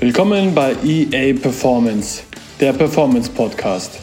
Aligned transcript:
Willkommen 0.00 0.54
bei 0.54 0.74
EA 0.82 1.38
Performance, 1.38 2.22
der 2.58 2.72
Performance 2.72 3.30
Podcast. 3.30 4.00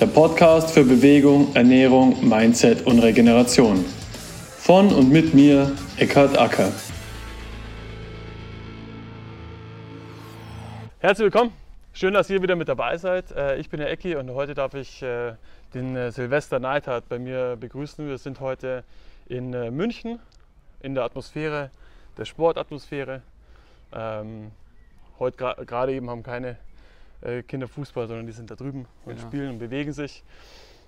Der 0.00 0.06
Podcast 0.06 0.70
für 0.70 0.82
Bewegung, 0.82 1.54
Ernährung, 1.54 2.26
Mindset 2.26 2.86
und 2.86 3.00
Regeneration. 3.00 3.84
Von 4.56 4.90
und 4.90 5.10
mit 5.10 5.34
mir, 5.34 5.76
Eckhard 5.98 6.38
Acker. 6.38 6.72
Herzlich 11.00 11.24
willkommen. 11.24 11.52
Schön, 11.92 12.14
dass 12.14 12.30
ihr 12.30 12.40
wieder 12.40 12.56
mit 12.56 12.70
dabei 12.70 12.96
seid. 12.96 13.30
Äh, 13.32 13.58
ich 13.58 13.68
bin 13.68 13.80
der 13.80 13.90
Ecki 13.90 14.16
und 14.16 14.30
heute 14.30 14.54
darf 14.54 14.72
ich 14.72 15.02
äh, 15.02 15.34
den 15.74 15.94
äh, 15.94 16.10
Silvester 16.10 16.58
Neidhardt 16.58 17.06
bei 17.10 17.18
mir 17.18 17.56
begrüßen. 17.60 18.08
Wir 18.08 18.16
sind 18.16 18.40
heute 18.40 18.82
in 19.26 19.50
München 19.76 20.20
in 20.80 20.94
der 20.94 21.04
Atmosphäre, 21.04 21.70
der 22.16 22.24
Sportatmosphäre. 22.24 23.20
Heute 25.18 25.36
gerade 25.66 25.92
eben 25.92 26.08
haben 26.10 26.22
keine 26.22 26.56
Kinder 27.48 27.66
Fußball, 27.66 28.06
sondern 28.06 28.26
die 28.26 28.32
sind 28.32 28.50
da 28.50 28.54
drüben 28.54 28.86
und 29.04 29.16
genau. 29.16 29.26
spielen 29.26 29.50
und 29.50 29.58
bewegen 29.58 29.92
sich. 29.92 30.22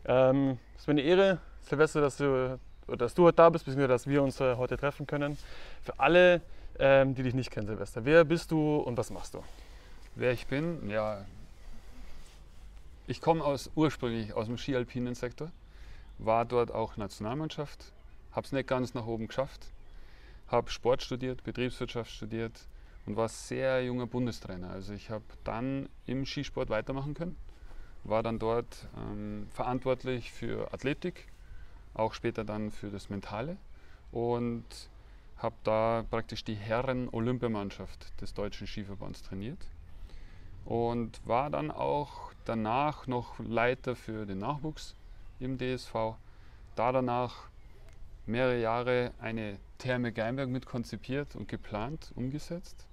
Ähm, 0.04 0.58
es 0.76 0.82
ist 0.82 0.86
mir 0.86 0.92
eine 0.92 1.02
Ehre, 1.02 1.38
Silvester, 1.62 2.00
dass 2.00 2.16
du, 2.16 2.58
dass 2.86 3.14
du 3.14 3.24
heute 3.24 3.36
da 3.36 3.50
bist, 3.50 3.64
beziehungsweise 3.64 3.88
dass 3.88 4.06
wir 4.06 4.22
uns 4.22 4.38
heute 4.38 4.76
treffen 4.76 5.06
können. 5.06 5.36
Für 5.82 5.98
alle, 5.98 6.40
ähm, 6.78 7.14
die 7.14 7.24
dich 7.24 7.34
nicht 7.34 7.50
kennen, 7.50 7.66
Silvester, 7.66 8.04
wer 8.04 8.24
bist 8.24 8.52
du 8.52 8.76
und 8.76 8.96
was 8.96 9.10
machst 9.10 9.34
du? 9.34 9.42
Wer 10.14 10.32
ich 10.32 10.46
bin, 10.46 10.88
ja, 10.88 11.24
ich 13.06 13.20
komme 13.20 13.44
aus, 13.44 13.70
ursprünglich 13.74 14.32
aus 14.34 14.46
dem 14.46 14.56
skialpinen 14.56 15.16
Sektor, 15.16 15.50
war 16.18 16.44
dort 16.44 16.72
auch 16.72 16.96
Nationalmannschaft, 16.96 17.92
habe 18.32 18.46
es 18.46 18.52
nicht 18.52 18.68
ganz 18.68 18.94
nach 18.94 19.06
oben 19.06 19.26
geschafft, 19.26 19.66
habe 20.46 20.70
Sport 20.70 21.02
studiert, 21.02 21.42
Betriebswirtschaft 21.42 22.12
studiert 22.12 22.52
und 23.06 23.16
war 23.16 23.28
sehr 23.28 23.84
junger 23.84 24.06
Bundestrainer. 24.06 24.70
Also 24.70 24.92
ich 24.92 25.10
habe 25.10 25.24
dann 25.44 25.88
im 26.06 26.26
Skisport 26.26 26.70
weitermachen 26.70 27.14
können, 27.14 27.36
war 28.04 28.22
dann 28.22 28.38
dort 28.38 28.88
ähm, 28.96 29.46
verantwortlich 29.50 30.32
für 30.32 30.72
Athletik, 30.72 31.26
auch 31.94 32.14
später 32.14 32.44
dann 32.44 32.70
für 32.70 32.90
das 32.90 33.10
Mentale 33.10 33.56
und 34.12 34.64
habe 35.36 35.56
da 35.64 36.04
praktisch 36.10 36.44
die 36.44 36.54
Herren-Olympiamannschaft 36.54 38.20
des 38.20 38.34
Deutschen 38.34 38.66
Skiverbands 38.66 39.22
trainiert 39.22 39.66
und 40.64 41.20
war 41.26 41.50
dann 41.50 41.70
auch 41.70 42.32
danach 42.44 43.06
noch 43.06 43.38
Leiter 43.38 43.96
für 43.96 44.26
den 44.26 44.38
Nachwuchs 44.38 44.94
im 45.38 45.58
DSV. 45.58 45.94
Da 46.76 46.92
danach 46.92 47.48
mehrere 48.26 48.60
Jahre 48.60 49.12
eine 49.18 49.58
Therme 49.78 50.12
Geinberg 50.12 50.50
mit 50.50 50.66
konzipiert 50.66 51.34
und 51.34 51.48
geplant, 51.48 52.12
umgesetzt 52.14 52.86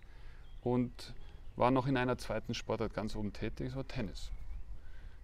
und 0.74 1.14
war 1.56 1.72
noch 1.72 1.88
in 1.88 1.98
einer 1.98 2.18
zweiten 2.18 2.54
Sportart 2.54 2.94
ganz 2.94 3.16
oben 3.16 3.34
tätig, 3.34 3.72
so 3.72 3.84
Tennis. 3.84 4.32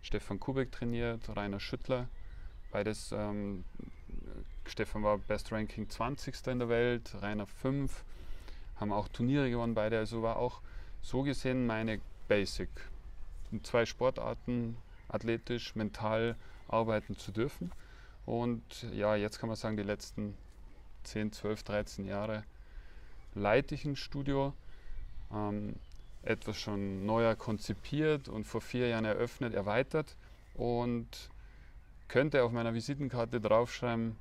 Stefan 0.02 0.40
Kubek 0.40 0.72
trainiert, 0.72 1.36
Rainer 1.36 1.60
Schüttler, 1.60 2.08
beides. 2.72 3.12
Ähm, 3.12 3.64
Stefan 4.66 5.04
war 5.04 5.18
Best 5.18 5.52
Ranking 5.52 5.90
20. 5.90 6.48
in 6.48 6.60
der 6.60 6.70
Welt, 6.70 7.16
Rainer 7.22 7.46
5, 7.46 8.04
haben 8.78 8.94
auch 8.94 9.10
Turniere 9.10 9.50
gewonnen, 9.50 9.76
beide. 9.76 9.98
Also 9.98 10.24
war 10.24 10.38
auch 10.38 10.62
so 11.02 11.24
gesehen 11.24 11.68
meine 11.68 12.00
Basic. 12.28 12.70
In 13.52 13.64
zwei 13.64 13.86
Sportarten, 13.86 14.78
athletisch, 15.10 15.76
mental 15.76 16.36
arbeiten 16.68 17.18
zu 17.18 17.32
dürfen. 17.32 17.72
Und 18.26 18.88
ja, 18.94 19.16
jetzt 19.16 19.40
kann 19.40 19.50
man 19.50 19.58
sagen, 19.58 19.76
die 19.76 19.84
letzten 19.84 20.36
10, 21.04 21.34
12, 21.34 21.64
13 21.64 22.06
Jahre 22.06 22.44
leite 23.36 23.76
ich 23.76 23.84
ein 23.84 23.98
Studio. 23.98 24.54
Ähm, 25.34 25.76
etwas 26.24 26.58
schon 26.58 27.06
neuer 27.06 27.36
konzipiert 27.36 28.30
und 28.30 28.46
vor 28.46 28.62
vier 28.62 28.88
Jahren 28.88 29.06
eröffnet, 29.06 29.54
erweitert 29.54 30.16
und 30.54 31.08
könnte 32.08 32.44
auf 32.44 32.52
meiner 32.52 32.74
Visitenkarte 32.74 33.42
draufschreiben, 33.42 34.16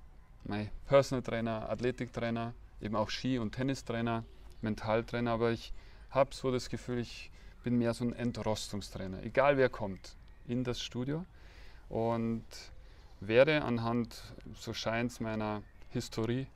mein 0.44 0.70
Personal 0.86 1.22
Trainer, 1.22 1.68
Athletiktrainer, 1.70 2.54
eben 2.80 2.96
auch 2.96 3.08
Ski- 3.08 3.38
und 3.38 3.52
Tennistrainer, 3.52 4.24
Mentaltrainer, 4.62 5.32
aber 5.32 5.52
ich 5.52 5.72
habe 6.10 6.34
so 6.34 6.50
das 6.50 6.68
Gefühl, 6.68 6.98
ich 6.98 7.30
bin 7.62 7.78
mehr 7.78 7.94
so 7.94 8.04
ein 8.04 8.12
Entrostungstrainer, 8.12 9.22
egal 9.22 9.56
wer 9.56 9.68
kommt 9.68 10.16
in 10.48 10.64
das 10.64 10.82
Studio. 10.82 11.24
Und 11.88 12.44
werde 13.20 13.62
anhand, 13.62 14.20
so 14.54 14.72
scheint 14.72 15.12
es 15.12 15.20
meiner 15.20 15.62
Historie, 15.90 16.48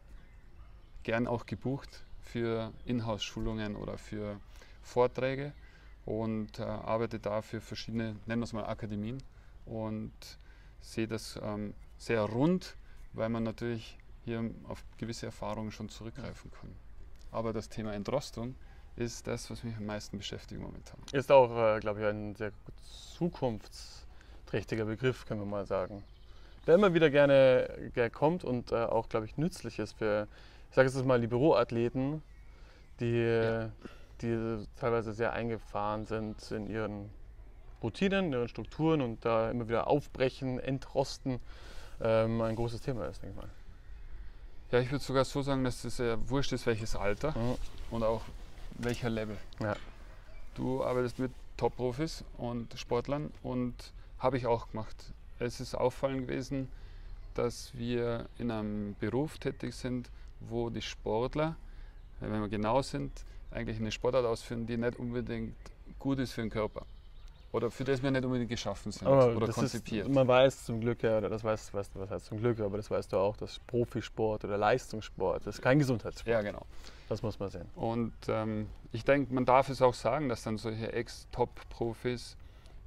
gern 1.05 1.28
auch 1.28 1.47
gebucht 1.47 2.06
für 2.26 2.72
Inhouse-Schulungen 2.84 3.76
oder 3.76 3.97
für 3.98 4.41
Vorträge 4.82 5.53
und 6.04 6.59
äh, 6.59 6.62
arbeite 6.62 7.19
da 7.19 7.42
für 7.42 7.60
verschiedene, 7.60 8.16
nennen 8.26 8.41
wir 8.41 8.44
es 8.44 8.53
mal 8.53 8.66
Akademien 8.66 9.22
und 9.64 10.12
sehe 10.81 11.09
das 11.09 11.38
ähm, 11.42 11.75
sehr 11.98 12.22
rund, 12.22 12.76
weil 13.12 13.28
man 13.28 13.42
natürlich 13.42 13.98
hier 14.25 14.50
auf 14.69 14.84
gewisse 14.98 15.26
Erfahrungen 15.26 15.70
schon 15.70 15.88
zurückgreifen 15.88 16.50
kann. 16.50 16.75
Aber 17.31 17.53
das 17.53 17.69
Thema 17.69 17.94
Entrostung 17.94 18.54
ist 18.97 19.26
das, 19.26 19.50
was 19.50 19.62
mich 19.62 19.76
am 19.76 19.87
meisten 19.87 20.19
beschäftigt 20.19 20.60
momentan. 20.60 20.98
Ist 21.12 21.31
auch, 21.31 21.76
äh, 21.76 21.81
glaube 21.81 22.00
ich, 22.00 22.06
ein 22.06 22.34
sehr 22.34 22.53
zukunftsträchtiger 23.16 24.84
Begriff, 24.84 25.26
können 25.26 25.41
wir 25.41 25.47
mal 25.47 25.66
sagen. 25.66 26.03
Der 26.66 26.75
immer 26.75 26.94
wieder 26.94 27.10
gerne, 27.10 27.91
gerne 27.94 28.10
kommt 28.10 28.43
und 28.43 28.72
äh, 28.72 28.76
auch, 28.76 29.08
glaube 29.08 29.26
ich, 29.26 29.37
nützlich 29.37 29.78
ist 29.78 29.93
für, 29.93 30.26
sage 30.76 30.91
jetzt 30.91 31.06
mal, 31.06 31.20
die 31.20 31.26
Büroathleten, 31.26 32.22
die, 33.00 33.22
ja. 33.22 33.70
die 34.20 34.66
teilweise 34.78 35.14
sehr 35.14 35.32
eingefahren 35.32 36.04
sind 36.04 36.50
in 36.50 36.69
ihren 36.69 37.10
Routinen, 37.82 38.26
in 38.26 38.32
ihren 38.32 38.48
Strukturen 38.48 39.00
und 39.00 39.25
da 39.25 39.50
immer 39.50 39.69
wieder 39.69 39.87
aufbrechen, 39.87 40.60
entrosten, 40.60 41.41
ähm, 42.03 42.42
ein 42.42 42.54
großes 42.54 42.82
Thema 42.82 43.06
ist, 43.06 43.22
denke 43.22 43.37
ich 43.37 43.42
mal. 43.42 43.50
Ja, 44.70 44.81
ich 44.81 44.91
würde 44.91 45.03
sogar 45.03 45.25
so 45.25 45.41
sagen, 45.41 45.64
dass 45.64 45.82
es 45.84 45.97
ja 45.97 46.19
wurscht 46.28 46.53
ist, 46.53 46.66
welches 46.66 46.94
Alter 46.94 47.31
mhm. 47.31 47.56
und 47.91 48.03
auch 48.03 48.22
welcher 48.75 49.08
Level. 49.08 49.38
Ja. 49.60 49.76
Du 50.56 50.84
arbeitest 50.84 51.19
mit 51.19 51.32
Top-Profis 51.56 52.22
und 52.37 52.78
Sportlern 52.78 53.32
und 53.43 53.93
habe 54.19 54.37
ich 54.37 54.47
auch 54.47 54.70
gemacht. 54.70 55.14
Es 55.38 55.58
ist 55.60 55.75
auffallend 55.75 56.28
gewesen, 56.28 56.69
dass 57.32 57.72
wir 57.75 58.26
in 58.38 58.50
einem 58.50 58.94
Beruf 59.00 59.38
tätig 59.38 59.75
sind, 59.75 60.10
wo 60.41 60.71
die 60.71 60.83
Sportler, 60.83 61.57
wenn 62.21 62.41
wir 62.41 62.49
genau 62.49 62.83
sind, 62.83 63.13
eigentlich 63.51 63.79
eine 63.79 63.91
Sportart 63.93 64.25
ausführen, 64.25 64.67
die 64.67 64.77
nicht 64.77 64.99
unbedingt 64.99 65.57
gut 65.99 66.19
ist 66.19 66.33
für 66.33 66.43
den 66.43 66.51
Körper 66.51 66.85
oder 67.57 67.71
für 67.71 67.85
das 67.85 68.03
wir 68.03 68.11
nicht 68.11 68.25
unbedingt 68.25 68.51
geschaffen 68.51 68.93
sind 68.93 69.07
aber 69.07 69.35
oder 69.35 69.49
konzipiert. 69.49 70.07
Ist, 70.07 70.15
man 70.15 70.29
weiß 70.29 70.65
zum 70.65 70.81
Glück, 70.81 71.03
ja, 71.03 71.19
oder 71.19 71.31
das 71.31 71.43
weißt, 71.43 71.73
weißt 71.73 71.95
du, 71.95 72.01
was 72.01 72.11
heißt 72.11 72.27
zum 72.27 72.39
Glück, 72.39 72.61
aber 72.61 72.77
das 72.77 72.91
weißt 72.91 73.13
du 73.13 73.17
auch, 73.17 73.37
dass 73.37 73.59
Profisport 73.61 74.45
oder 74.45 74.59
Leistungssport, 74.59 75.47
das 75.47 75.57
ist 75.57 75.63
kein 75.63 75.79
Gesundheitssport. 75.79 76.29
Ja, 76.29 76.43
genau. 76.43 76.67
Das 77.09 77.23
muss 77.23 77.39
man 77.39 77.49
sehen. 77.49 77.67
Und 77.75 78.13
ähm, 78.29 78.69
ich 78.93 79.05
denke, 79.05 79.33
man 79.33 79.47
darf 79.47 79.71
es 79.71 79.81
auch 79.81 79.95
sagen, 79.95 80.29
dass 80.29 80.43
dann 80.43 80.59
solche 80.59 80.93
Ex-Top-Profis 80.93 82.37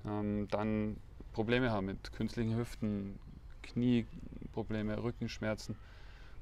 ähm, 0.06 0.48
dann 0.52 0.98
Probleme 1.34 1.72
haben 1.72 1.88
mit 1.88 2.12
künstlichen 2.14 2.56
Hüften, 2.56 3.18
Knieprobleme, 3.64 5.02
Rückenschmerzen, 5.02 5.76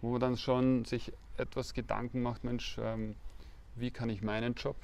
wo 0.02 0.12
man 0.12 0.20
dann 0.20 0.38
schon 0.38 0.86
sich 0.86 1.12
etwas 1.38 1.74
Gedanken 1.74 2.22
macht, 2.22 2.44
Mensch, 2.44 2.78
ähm, 2.82 3.16
wie 3.76 3.92
kann 3.92 4.10
ich 4.10 4.22
meinen 4.22 4.56
Job, 4.56 4.76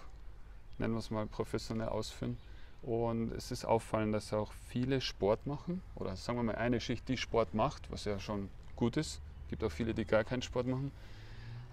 nennen 0.77 0.93
wir 0.93 0.99
es 0.99 1.11
mal 1.11 1.25
professionell 1.25 1.89
ausführen, 1.89 2.37
und 2.83 3.31
es 3.31 3.49
ist 3.51 3.63
auffallend, 3.63 4.13
dass 4.13 4.33
auch 4.33 4.51
viele 4.67 4.99
Sport 4.99 5.47
machen, 5.47 5.81
oder 5.95 6.15
sagen 6.17 6.37
wir 6.37 6.43
mal 6.43 6.55
eine 6.55 6.81
Schicht, 6.81 7.07
die 7.07 7.17
Sport 7.17 7.53
macht, 7.53 7.89
was 7.91 8.03
ja 8.03 8.19
schon 8.19 8.49
gut 8.75 8.97
ist. 8.97 9.21
Es 9.45 9.49
gibt 9.49 9.63
auch 9.63 9.71
viele, 9.71 9.93
die 9.93 10.03
gar 10.03 10.23
keinen 10.23 10.41
Sport 10.41 10.67
machen. 10.67 10.91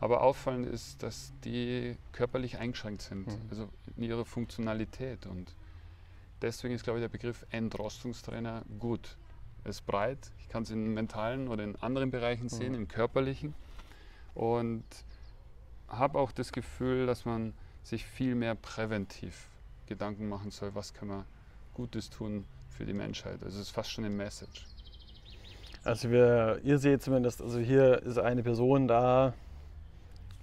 Aber 0.00 0.22
auffallend 0.22 0.66
ist, 0.66 1.02
dass 1.02 1.32
die 1.44 1.96
körperlich 2.12 2.58
eingeschränkt 2.58 3.02
sind, 3.02 3.26
mhm. 3.26 3.40
also 3.50 3.69
in 3.96 4.04
ihrer 4.04 4.25
Funktionalität. 4.25 5.26
Und 5.26 5.52
deswegen 6.40 6.75
ist, 6.75 6.84
glaube 6.84 7.00
ich, 7.00 7.02
der 7.02 7.08
Begriff 7.08 7.44
Entrostungstrainer 7.50 8.62
gut. 8.78 9.16
Ist 9.64 9.86
breit, 9.86 10.30
ich 10.38 10.48
kann 10.48 10.62
es 10.62 10.70
in 10.70 10.94
mentalen 10.94 11.48
oder 11.48 11.64
in 11.64 11.76
anderen 11.76 12.10
Bereichen 12.10 12.44
mhm. 12.44 12.48
sehen, 12.48 12.72
mhm. 12.72 12.78
im 12.80 12.88
körperlichen. 12.88 13.54
Und 14.34 14.84
habe 15.88 16.18
auch 16.18 16.32
das 16.32 16.52
Gefühl, 16.52 17.06
dass 17.06 17.24
man 17.24 17.52
sich 17.82 18.06
viel 18.06 18.34
mehr 18.34 18.54
präventiv 18.54 19.48
Gedanken 19.86 20.28
machen 20.28 20.50
soll, 20.50 20.74
was 20.74 20.94
kann 20.94 21.08
man 21.08 21.24
Gutes 21.74 22.10
tun 22.10 22.44
für 22.68 22.84
die 22.84 22.92
Menschheit. 22.92 23.42
Also 23.42 23.56
es 23.56 23.68
ist 23.68 23.70
fast 23.70 23.90
schon 23.90 24.04
eine 24.04 24.14
Message. 24.14 24.64
Also 25.82 26.10
wir, 26.10 26.60
ihr 26.62 26.78
seht 26.78 27.02
zumindest, 27.02 27.40
also 27.42 27.58
hier 27.58 28.02
ist 28.02 28.18
eine 28.18 28.42
Person 28.42 28.86
da 28.86 29.34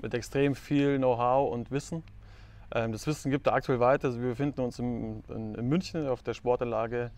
mit 0.02 0.14
extrem 0.14 0.56
viel 0.56 0.98
Know-how 0.98 1.52
und 1.52 1.72
Wissen. 1.72 2.04
Ähm, 2.74 2.92
das 2.92 3.08
Wissen 3.08 3.32
gibt 3.32 3.48
er 3.48 3.54
aktuell 3.54 3.80
weiter. 3.80 4.08
Also 4.08 4.20
wir 4.20 4.30
befinden 4.30 4.62
uns 4.62 4.80
in, 4.80 5.24
in, 5.30 5.56
in 5.56 5.70
München 5.70 6.08
auf 6.08 6.24
der 6.24 6.34
Sportanlage 6.34 7.12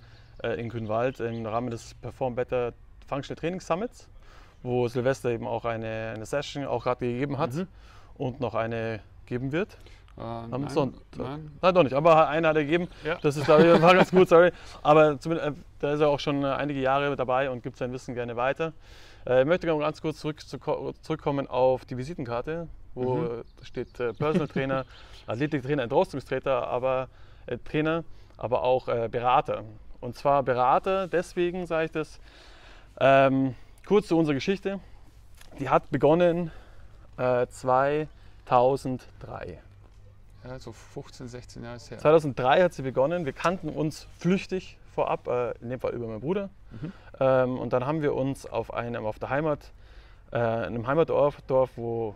in 0.43 0.69
Grünwald 0.69 1.19
im 1.19 1.45
Rahmen 1.45 1.69
des 1.69 1.93
Perform 1.95 2.35
Better 2.35 2.73
Functional 3.07 3.39
Training 3.39 3.59
Summits, 3.59 4.07
wo 4.63 4.87
Silvester 4.87 5.29
eben 5.29 5.47
auch 5.47 5.65
eine, 5.65 6.13
eine 6.15 6.25
Session 6.25 6.65
auch 6.65 6.83
gerade 6.83 7.05
gegeben 7.05 7.37
hat 7.37 7.53
mhm. 7.53 7.67
und 8.17 8.39
noch 8.39 8.55
eine 8.55 9.01
geben 9.25 9.51
wird. 9.51 9.77
Äh, 10.17 10.21
Am 10.21 10.49
nein, 10.49 10.69
Sonntag. 10.69 11.01
Nein. 11.17 11.51
Nein, 11.61 11.75
doch 11.75 11.83
nicht, 11.83 11.93
aber 11.93 12.27
einer 12.27 12.49
hat 12.49 12.57
er 12.57 12.63
gegeben. 12.63 12.87
Ja. 13.05 13.17
Das 13.21 13.37
ist, 13.37 13.43
ich, 13.43 13.49
war 13.81 13.95
ganz 13.95 14.11
gut, 14.11 14.27
sorry. 14.27 14.51
Aber 14.81 15.19
zumindest, 15.19 15.49
äh, 15.49 15.53
da 15.79 15.93
ist 15.93 16.01
er 16.01 16.09
auch 16.09 16.19
schon 16.19 16.43
äh, 16.43 16.47
einige 16.47 16.81
Jahre 16.81 17.15
dabei 17.15 17.49
und 17.49 17.63
gibt 17.63 17.77
sein 17.77 17.91
Wissen 17.93 18.13
gerne 18.15 18.35
weiter. 18.35 18.73
Äh, 19.25 19.41
ich 19.41 19.47
möchte 19.47 19.67
ganz 19.67 20.01
kurz 20.01 20.19
zurück, 20.19 20.41
zu, 20.41 20.57
zurückkommen 21.01 21.47
auf 21.47 21.85
die 21.85 21.97
Visitenkarte, 21.97 22.67
wo 22.95 23.15
Mhm. 23.15 23.25
äh, 23.25 23.65
steht 23.65 23.99
äh, 23.99 24.13
Personal 24.13 24.47
Trainer, 24.47 24.85
Athletiktrainer, 25.27 25.83
Entrostungstrainer, 25.83 26.67
aber 26.67 27.07
äh, 27.45 27.57
Trainer, 27.57 28.03
aber 28.37 28.63
auch 28.63 28.87
äh, 28.87 29.07
Berater. 29.09 29.63
Und 30.01 30.15
zwar 30.15 30.43
Berater, 30.43 31.07
deswegen 31.07 31.65
sage 31.65 31.85
ich 31.85 31.91
das. 31.91 32.19
Ähm, 32.99 33.55
kurz 33.85 34.07
zu 34.07 34.17
unserer 34.17 34.35
Geschichte. 34.35 34.79
Die 35.59 35.69
hat 35.69 35.89
begonnen 35.89 36.51
äh, 37.17 37.47
2003. 37.47 39.61
Ja, 40.43 40.59
so 40.59 40.71
15, 40.71 41.27
16 41.27 41.63
Jahre 41.63 41.75
ist 41.75 41.91
her. 41.91 41.97
2003 41.97 42.63
hat 42.63 42.73
sie 42.73 42.81
begonnen. 42.81 43.25
Wir 43.25 43.33
kannten 43.33 43.69
uns 43.69 44.07
flüchtig 44.17 44.77
vorab, 44.93 45.27
äh, 45.27 45.51
in 45.61 45.69
dem 45.69 45.79
Fall 45.79 45.93
über 45.93 46.07
meinen 46.07 46.21
Bruder. 46.21 46.49
Mhm. 46.71 46.93
Ähm, 47.19 47.59
und 47.59 47.73
dann 47.73 47.85
haben 47.85 48.01
wir 48.01 48.15
uns 48.15 48.45
auf 48.45 48.73
einem, 48.73 49.05
auf 49.05 49.19
der 49.19 49.29
Heimat, 49.29 49.71
äh, 50.31 50.37
in 50.37 50.41
einem 50.41 50.87
Heimatdorf, 50.87 51.41
Dorf, 51.41 51.71
wo 51.75 52.15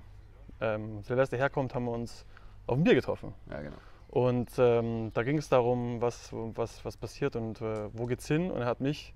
ähm, 0.62 1.02
Silvester 1.04 1.38
herkommt, 1.38 1.76
haben 1.76 1.86
wir 1.86 1.92
uns 1.92 2.26
auf 2.68 2.78
ein 2.78 2.84
Bier 2.84 2.96
getroffen. 2.96 3.34
Ja, 3.50 3.62
genau. 3.62 3.76
Und 4.14 4.52
ähm, 4.60 5.10
da 5.16 5.24
ging 5.24 5.40
es 5.40 5.50
darum, 5.50 6.00
was, 6.00 6.30
was, 6.32 6.86
was 6.86 6.98
passiert 6.98 7.36
und 7.36 7.60
äh, 7.62 7.90
wo 7.94 8.06
geht's 8.06 8.28
hin. 8.28 8.52
Und 8.52 8.62
er 8.62 8.68
hat 8.68 8.80
mich 8.80 9.12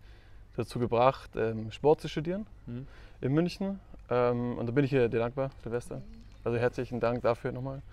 dazu 0.55 0.79
gebracht, 0.79 1.29
ähm, 1.35 1.69
Sport 1.71 2.01
zu 2.01 2.07
studieren 2.09 2.47
Mhm. 2.65 2.87
in 3.21 3.31
München. 3.33 3.79
Ähm, 4.09 4.57
und 4.57 4.65
da 4.65 4.71
bin 4.71 4.83
ich 4.85 4.89
dir 4.89 5.07
dankbar, 5.07 5.51
Silvester. 5.61 6.01
Also 6.43 6.57
herzlichen 6.57 6.99
Dank 6.99 7.21
dafür 7.21 7.51
nochmal. 7.51 7.83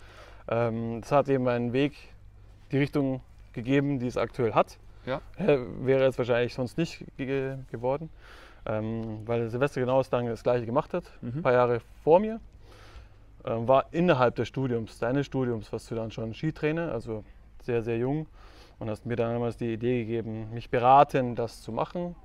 Ähm, 0.48 1.02
das 1.02 1.12
hat 1.12 1.28
eben 1.28 1.46
einen 1.46 1.74
Weg, 1.74 1.92
die 2.72 2.78
Richtung 2.78 3.20
gegeben, 3.52 3.98
die 3.98 4.06
es 4.06 4.16
aktuell 4.16 4.54
hat. 4.54 4.78
Ja. 5.04 5.20
Äh, 5.36 5.58
Wäre 5.80 6.04
es 6.06 6.16
wahrscheinlich 6.16 6.54
sonst 6.54 6.78
nicht 6.78 7.04
ge 7.18 7.56
geworden, 7.70 8.08
ähm, 8.64 9.26
weil 9.26 9.50
Silvester 9.50 9.78
genau 9.82 9.98
das, 9.98 10.08
das 10.08 10.42
Gleiche 10.42 10.64
gemacht 10.64 10.94
hat, 10.94 11.04
Mhm. 11.20 11.32
ein 11.36 11.42
paar 11.42 11.52
Jahre 11.52 11.80
vor 12.02 12.18
mir. 12.18 12.40
Ähm, 13.46 13.68
war 13.68 13.86
innerhalb 13.92 14.36
des 14.36 14.48
Studiums, 14.48 14.98
deines 14.98 15.26
Studiums, 15.26 15.72
warst 15.72 15.90
du 15.90 15.94
dann 15.94 16.10
schon 16.10 16.32
Skitrainer, 16.34 16.92
also 16.92 17.24
sehr, 17.62 17.82
sehr 17.82 17.98
jung. 17.98 18.26
Und 18.78 18.90
hast 18.90 19.06
mir 19.06 19.16
dann 19.16 19.32
damals 19.32 19.56
die 19.56 19.72
Idee 19.72 20.00
gegeben, 20.04 20.52
mich 20.52 20.68
beraten, 20.68 21.36
das 21.36 21.62
zu 21.62 21.70
machen. 21.70 22.16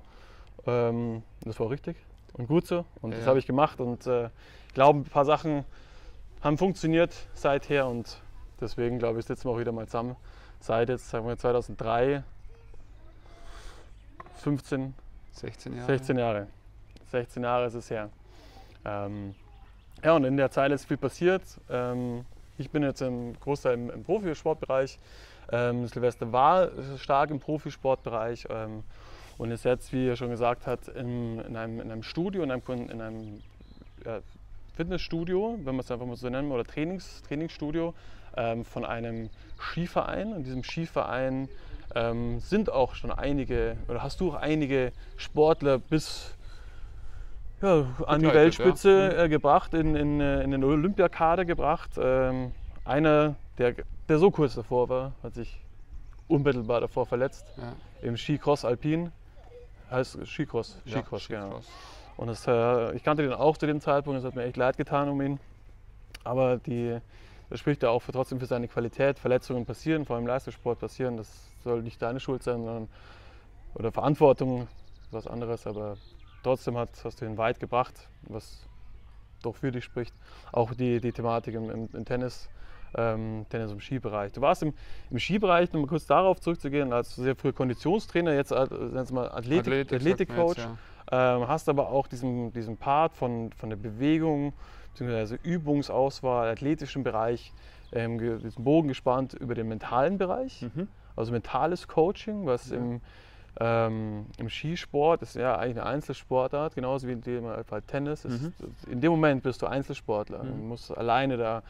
Ähm, 0.66 1.22
das 1.42 1.60
war 1.60 1.70
richtig 1.70 1.96
und 2.34 2.48
gut 2.48 2.66
so. 2.66 2.84
Und 3.00 3.12
Ja, 3.12 3.18
das 3.18 3.26
habe 3.26 3.38
ich 3.38 3.46
gemacht. 3.46 3.80
Und 3.80 4.06
äh, 4.06 4.26
ich 4.68 4.74
glaube, 4.74 5.00
ein 5.00 5.04
paar 5.04 5.24
Sachen 5.24 5.64
haben 6.42 6.58
funktioniert 6.58 7.14
seither. 7.34 7.86
Und 7.86 8.20
deswegen, 8.60 8.98
glaube 8.98 9.20
ich, 9.20 9.26
sitzen 9.26 9.44
wir 9.44 9.52
auch 9.52 9.58
wieder 9.58 9.72
mal 9.72 9.86
zusammen. 9.86 10.16
Seit 10.60 10.88
jetzt, 10.88 11.08
sagen 11.08 11.26
wir 11.26 11.36
2003, 11.36 12.22
15, 14.36 14.94
16 15.32 15.76
Jahre. 15.76 15.86
16 15.86 16.18
Jahre. 16.18 16.46
16 17.10 17.42
Jahre 17.42 17.66
ist 17.66 17.74
es 17.74 17.90
her. 17.90 18.10
Ähm, 18.84 19.34
ja, 20.02 20.14
und 20.14 20.24
in 20.24 20.36
der 20.36 20.50
Zeit 20.50 20.72
ist 20.72 20.86
viel 20.86 20.96
passiert. 20.96 21.42
Ähm, 21.68 22.24
ich 22.58 22.70
bin 22.70 22.82
jetzt 22.82 23.00
im 23.00 23.38
Großteil 23.40 23.74
im, 23.74 23.90
im 23.90 24.04
Profisportbereich. 24.04 24.98
Ähm, 25.52 25.86
Silvester 25.88 26.32
war 26.32 26.70
stark 26.98 27.30
im 27.30 27.40
Profisportbereich 27.40 28.46
ähm, 28.50 28.84
und 29.38 29.50
ist 29.50 29.64
jetzt, 29.64 29.92
wie 29.92 30.08
er 30.08 30.16
schon 30.16 30.30
gesagt 30.30 30.66
hat, 30.66 30.88
in, 30.88 31.40
in, 31.40 31.56
einem, 31.56 31.80
in 31.80 31.90
einem 31.90 32.02
Studio, 32.02 32.42
in 32.42 32.50
einem, 32.50 32.62
in 32.68 33.00
einem 33.00 33.40
ja, 34.04 34.20
Fitnessstudio, 34.76 35.58
wenn 35.58 35.74
man 35.74 35.80
es 35.80 35.90
einfach 35.90 36.06
mal 36.06 36.16
so 36.16 36.28
nennen, 36.28 36.52
oder 36.52 36.64
Trainings, 36.64 37.22
Trainingsstudio 37.22 37.94
ähm, 38.36 38.64
von 38.64 38.84
einem 38.84 39.30
Skiverein. 39.58 40.32
In 40.34 40.44
diesem 40.44 40.62
Skiverein 40.62 41.48
ähm, 41.94 42.40
sind 42.40 42.70
auch 42.70 42.94
schon 42.94 43.10
einige, 43.10 43.76
oder 43.88 44.02
hast 44.02 44.20
du 44.20 44.30
auch 44.30 44.36
einige 44.36 44.92
Sportler 45.16 45.78
bis 45.78 46.34
ja, 47.62 47.86
an 48.06 48.20
die 48.20 48.26
Weltspitze 48.26 49.12
ja. 49.16 49.24
äh, 49.24 49.28
gebracht, 49.28 49.74
in, 49.74 49.94
in, 49.94 50.20
äh, 50.20 50.42
in 50.42 50.50
den 50.50 50.64
Olympiakader 50.64 51.44
gebracht. 51.44 51.90
Ähm, 51.98 52.52
einer, 52.84 53.36
der, 53.58 53.74
der 54.08 54.18
so 54.18 54.30
kurz 54.30 54.54
davor 54.54 54.88
war, 54.88 55.12
hat 55.22 55.34
sich 55.34 55.60
unmittelbar 56.28 56.80
davor 56.80 57.06
verletzt 57.06 57.46
Ja. 57.56 57.72
im 58.02 58.16
Skicross 58.16 58.64
Alpin. 58.64 59.12
Heißt 59.90 60.24
Skicross, 60.26 60.80
Ja, 60.84 60.98
Skicross, 60.98 61.28
genau. 61.28 61.46
Skicross. 61.46 61.68
Und 62.16 62.26
das, 62.28 62.46
äh, 62.46 62.94
ich 62.94 63.02
kannte 63.02 63.22
den 63.22 63.32
auch 63.32 63.56
zu 63.56 63.66
dem 63.66 63.80
Zeitpunkt, 63.80 64.18
es 64.20 64.24
hat 64.24 64.36
mir 64.36 64.44
echt 64.44 64.56
leid 64.56 64.76
getan 64.76 65.08
um 65.08 65.20
ihn. 65.20 65.40
Aber 66.22 66.58
die, 66.58 66.98
das 67.48 67.58
spricht 67.60 67.82
ja 67.82 67.88
auch 67.90 68.00
für, 68.00 68.12
trotzdem 68.12 68.38
für 68.38 68.46
seine 68.46 68.68
Qualität. 68.68 69.18
Verletzungen 69.18 69.64
passieren, 69.64 70.04
vor 70.04 70.16
allem 70.16 70.24
im 70.24 70.28
Leistungssport 70.28 70.78
passieren. 70.78 71.16
Das 71.16 71.50
soll 71.64 71.82
nicht 71.82 72.00
deine 72.02 72.20
Schuld 72.20 72.42
sein, 72.42 72.64
sondern 72.64 72.88
oder 73.74 73.90
Verantwortung, 73.90 74.68
was 75.10 75.26
anderes. 75.26 75.66
Aber 75.66 75.96
trotzdem 76.42 76.76
hat, 76.76 76.90
hast 77.04 77.20
du 77.20 77.24
ihn 77.26 77.38
weit 77.38 77.60
gebracht, 77.60 78.08
was 78.22 78.66
doch 79.42 79.56
für 79.56 79.72
dich 79.72 79.84
spricht. 79.84 80.14
Auch 80.52 80.74
die, 80.74 81.00
die 81.00 81.12
Thematik 81.12 81.54
im, 81.54 81.70
im, 81.70 81.88
im 81.92 82.04
Tennis, 82.04 82.48
ähm, 82.94 83.46
Tennis 83.48 83.72
im 83.72 83.80
Skibereich. 83.80 84.32
Du 84.32 84.40
warst 84.40 84.62
im, 84.62 84.74
im 85.10 85.18
Skibereich, 85.18 85.72
um 85.72 85.80
mal 85.82 85.86
kurz 85.86 86.06
darauf 86.06 86.40
zurückzugehen, 86.40 86.92
als 86.92 87.16
sehr 87.16 87.34
früher 87.36 87.52
Konditionstrainer, 87.52 88.34
jetzt 88.34 88.52
als 88.52 89.10
mal 89.12 89.30
Athletik, 89.30 89.66
Athletik, 89.72 89.92
Athletikcoach. 89.96 90.56
jetzt, 90.58 90.68
ja. 91.12 91.36
Ähm, 91.36 91.48
hast 91.48 91.68
aber 91.68 91.88
auch 91.88 92.06
diesen, 92.06 92.52
diesen 92.52 92.76
Part 92.76 93.14
von, 93.14 93.50
von 93.54 93.70
der 93.70 93.76
Bewegung 93.76 94.52
bzw. 94.94 95.38
Übungsauswahl, 95.42 96.48
athletischen 96.50 97.02
Bereich, 97.02 97.52
ähm, 97.92 98.18
diesen 98.40 98.62
Bogen 98.62 98.88
gespannt 98.88 99.32
über 99.34 99.54
den 99.54 99.68
mentalen 99.68 100.18
Bereich, 100.18 100.62
Mhm. 100.62 100.86
also 101.16 101.32
mentales 101.32 101.88
Coaching, 101.88 102.46
was 102.46 102.70
Ja. 102.70 102.76
im, 102.76 103.00
ähm, 103.60 104.26
im 104.38 104.48
Skisport 104.48 105.22
ist 105.22 105.36
ja 105.36 105.56
eigentlich 105.56 105.80
eine 105.80 105.86
Einzelsportart, 105.86 106.74
genauso 106.74 107.06
wie 107.06 107.12
in 107.12 107.20
dem 107.20 107.44
Fall 107.64 107.82
Tennis. 107.82 108.24
Mhm. 108.24 108.52
Ist, 108.58 108.88
in 108.88 109.00
dem 109.00 109.12
Moment 109.12 109.42
bist 109.42 109.60
du 109.62 109.66
Einzelsportler, 109.66 110.42
Mhm. 110.42 110.48
du 110.48 110.54
musst 110.54 110.96
alleine 110.96 111.36
da 111.36 111.62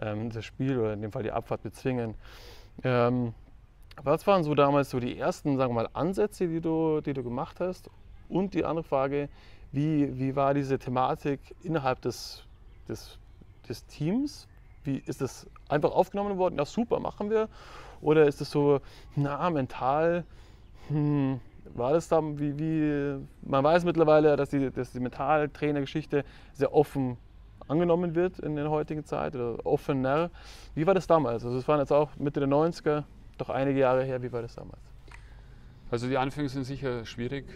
ähm, 0.00 0.30
das 0.30 0.44
Spiel 0.44 0.78
oder 0.78 0.92
in 0.92 1.02
dem 1.02 1.10
Fall 1.10 1.22
die 1.22 1.32
Abfahrt 1.32 1.62
bezwingen. 1.62 2.14
Ähm, 2.84 3.34
was 4.02 4.26
waren 4.26 4.44
so 4.44 4.54
damals 4.54 4.90
so 4.90 5.00
die 5.00 5.18
ersten, 5.18 5.56
sagen 5.56 5.74
wir 5.74 5.82
mal, 5.82 5.88
Ansätze, 5.92 6.46
die 6.46 6.60
du, 6.60 7.00
die 7.00 7.14
du 7.14 7.24
gemacht 7.24 7.58
hast? 7.60 7.90
Und 8.28 8.54
die 8.54 8.64
andere 8.64 8.84
Frage, 8.84 9.28
wie, 9.72 10.18
wie 10.18 10.36
war 10.36 10.54
diese 10.54 10.78
Thematik 10.78 11.40
innerhalb 11.62 12.00
des, 12.02 12.44
des, 12.88 13.18
des 13.68 13.86
Teams? 13.86 14.46
Wie 14.84 14.98
ist 14.98 15.20
das 15.20 15.46
einfach 15.68 15.90
aufgenommen 15.92 16.38
worden? 16.38 16.56
Ja, 16.58 16.64
super, 16.64 17.00
machen 17.00 17.30
wir. 17.30 17.48
Oder 18.00 18.26
ist 18.26 18.40
es 18.40 18.50
so, 18.50 18.80
na, 19.16 19.50
mental, 19.50 20.24
hm, 20.88 21.40
war 21.74 21.92
das 21.92 22.08
da, 22.08 22.20
wie, 22.22 22.58
wie, 22.58 23.26
man 23.42 23.64
weiß 23.64 23.84
mittlerweile, 23.84 24.36
dass 24.36 24.50
die, 24.50 24.70
dass 24.70 24.92
die 24.92 25.00
Mentaltrainergeschichte 25.00 26.24
sehr 26.52 26.74
offen 26.74 27.18
angenommen 27.66 28.14
wird 28.14 28.38
in 28.38 28.56
der 28.56 28.70
heutigen 28.70 29.04
Zeit 29.04 29.34
oder 29.34 29.64
offener. 29.66 30.30
Wie 30.74 30.86
war 30.86 30.94
das 30.94 31.06
damals? 31.06 31.44
Also 31.44 31.58
es 31.58 31.68
waren 31.68 31.80
jetzt 31.80 31.92
auch 31.92 32.16
Mitte 32.16 32.40
der 32.40 32.48
90er, 32.48 33.04
doch 33.36 33.50
einige 33.50 33.78
Jahre 33.78 34.04
her. 34.04 34.22
Wie 34.22 34.32
war 34.32 34.42
das 34.42 34.54
damals? 34.54 34.80
Also 35.90 36.08
die 36.08 36.16
Anfänge 36.18 36.48
sind 36.48 36.64
sicher 36.64 37.04
schwierig, 37.04 37.46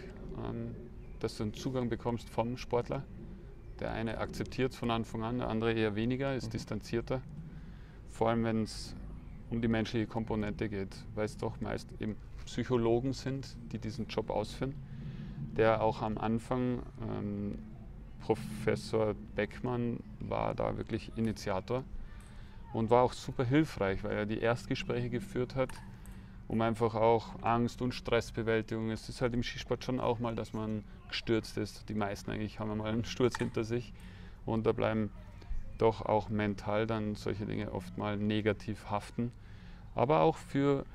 ähm, 0.43 0.75
dass 1.19 1.37
du 1.37 1.43
einen 1.43 1.53
Zugang 1.53 1.89
bekommst 1.89 2.29
vom 2.29 2.57
Sportler. 2.57 3.03
Der 3.79 3.91
eine 3.91 4.17
akzeptiert 4.19 4.71
es 4.71 4.77
von 4.77 4.91
Anfang 4.91 5.23
an, 5.23 5.39
der 5.39 5.49
andere 5.49 5.73
eher 5.73 5.95
weniger, 5.95 6.35
ist 6.35 6.47
Mhm. 6.47 6.51
distanzierter. 6.51 7.21
Vor 8.09 8.29
allem 8.29 8.43
wenn 8.43 8.63
es 8.63 8.95
um 9.53 9.61
die 9.61 9.67
menschliche 9.67 10.07
Komponente 10.07 10.67
geht, 10.67 10.95
weil 11.15 11.25
es 11.25 11.37
doch 11.37 11.61
meist 11.61 11.89
eben 11.99 12.15
Psychologen 12.45 13.13
sind, 13.13 13.55
die 13.71 13.79
diesen 13.79 14.07
Job 14.07 14.29
ausführen. 14.29 14.73
Der 15.55 15.81
auch 15.81 16.01
am 16.01 16.17
Anfang, 16.17 16.81
ähm, 17.01 17.59
Professor 18.19 19.13
Beckmann 19.35 19.99
war 20.19 20.55
da 20.55 20.77
wirklich 20.77 21.11
Initiator 21.15 21.83
und 22.73 22.89
war 22.89 23.03
auch 23.03 23.13
super 23.13 23.43
hilfreich, 23.43 24.03
weil 24.03 24.17
er 24.17 24.25
die 24.25 24.39
Erstgespräche 24.39 25.09
geführt 25.09 25.55
hat 25.55 25.69
um 26.47 26.61
einfach 26.61 26.95
auch 26.95 27.41
Angst 27.41 27.81
und 27.81 27.93
Stressbewältigung. 27.93 28.91
Es 28.91 29.09
ist 29.09 29.21
halt 29.21 29.33
im 29.33 29.43
Skisport 29.43 29.83
schon 29.83 29.99
auch 29.99 30.19
mal, 30.19 30.35
dass 30.35 30.53
man 30.53 30.83
gestürzt 31.07 31.57
ist. 31.57 31.89
Die 31.89 31.93
meisten 31.93 32.31
eigentlich 32.31 32.59
haben 32.59 32.77
mal 32.77 32.91
einen 32.91 33.05
Sturz 33.05 33.37
hinter 33.37 33.63
sich 33.63 33.93
und 34.45 34.65
da 34.65 34.71
bleiben 34.71 35.09
doch 35.77 36.01
auch 36.01 36.29
mental 36.29 36.85
dann 36.85 37.15
solche 37.15 37.45
Dinge 37.45 37.71
oft 37.71 37.97
mal 37.97 38.17
negativ 38.17 38.89
haften. 38.89 39.31
Aber 39.95 40.21
auch 40.21 40.37
für 40.37 40.85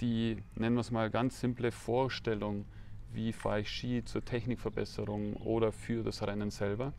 die, 0.00 0.42
nennen 0.56 0.76
wir 0.76 0.80
es 0.80 0.90
mal, 0.90 1.10
ganz 1.10 1.40
simple 1.40 1.70
Vorstellung, 1.70 2.64
wie 3.12 3.32
fahre 3.32 3.60
ich 3.60 3.70
Ski 3.70 4.04
zur 4.04 4.24
Technikverbesserung 4.24 5.34
oder 5.34 5.72
für 5.72 6.02
das 6.02 6.22
Rennen 6.22 6.50
selber. 6.50 6.92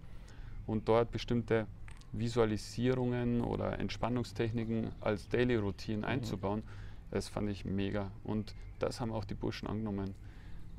Und 0.68 0.88
dort 0.88 1.12
bestimmte 1.12 1.68
Visualisierungen 2.14 3.42
oder 3.42 3.80
Entspannungstechniken 3.80 4.92
als 5.02 5.28
Daily 5.28 5.56
Routine 5.56 6.06
einzubauen, 6.06 6.64
das 7.12 7.28
fand 7.28 7.50
ich 7.50 7.66
mega. 7.66 8.12
Und 8.24 8.56
das 8.80 9.02
haben 9.02 9.12
auch 9.12 9.26
die 9.26 9.34
Burschen 9.34 9.68
angenommen. 9.68 10.16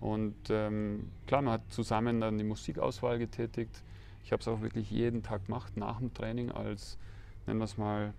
Und 0.00 0.36
ähm, 0.50 1.10
klar, 1.26 1.42
man 1.42 1.54
hat 1.54 1.72
zusammen 1.72 2.20
dann 2.20 2.38
die 2.38 2.44
Musikauswahl 2.44 3.18
getätigt. 3.18 3.82
Ich 4.24 4.32
habe 4.32 4.40
es 4.40 4.48
auch 4.48 4.60
wirklich 4.60 4.90
jeden 4.90 5.22
Tag 5.22 5.46
gemacht, 5.46 5.76
nach 5.76 5.98
dem 5.98 6.12
Training 6.14 6.50
als, 6.50 6.98
nennen 7.46 7.58
wir 7.58 7.64
es 7.64 7.76
mal, 7.76 8.14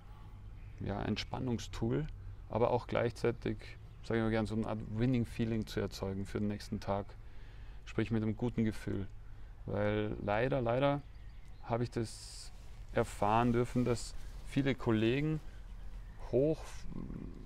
ja, 0.80 1.02
Entspannungstool, 1.02 2.08
aber 2.50 2.72
auch 2.72 2.88
gleichzeitig, 2.88 3.58
sage 4.04 4.20
ich 4.20 4.24
mal 4.24 4.32
gerne, 4.32 4.48
so 4.48 4.56
eine 4.56 4.68
Art 4.68 4.80
Winning-Feeling 4.90 5.68
zu 5.68 5.80
erzeugen 5.80 6.26
für 6.26 6.40
den 6.40 6.48
nächsten 6.48 6.80
Tag. 6.80 7.06
Sprich 7.86 8.12
mit 8.12 8.24
einem 8.24 8.36
guten 8.36 8.64
Gefühl. 8.64 9.08
Weil 9.66 10.16
leider, 10.24 10.62
leider 10.62 11.02
habe 11.64 11.84
ich 11.84 11.92
das 11.92 12.52
erfahren 12.94 13.52
dürfen, 13.52 13.86
dass 13.86 14.16
viele 14.46 14.76
Kollegen 14.76 15.40
hoch 16.32 16.60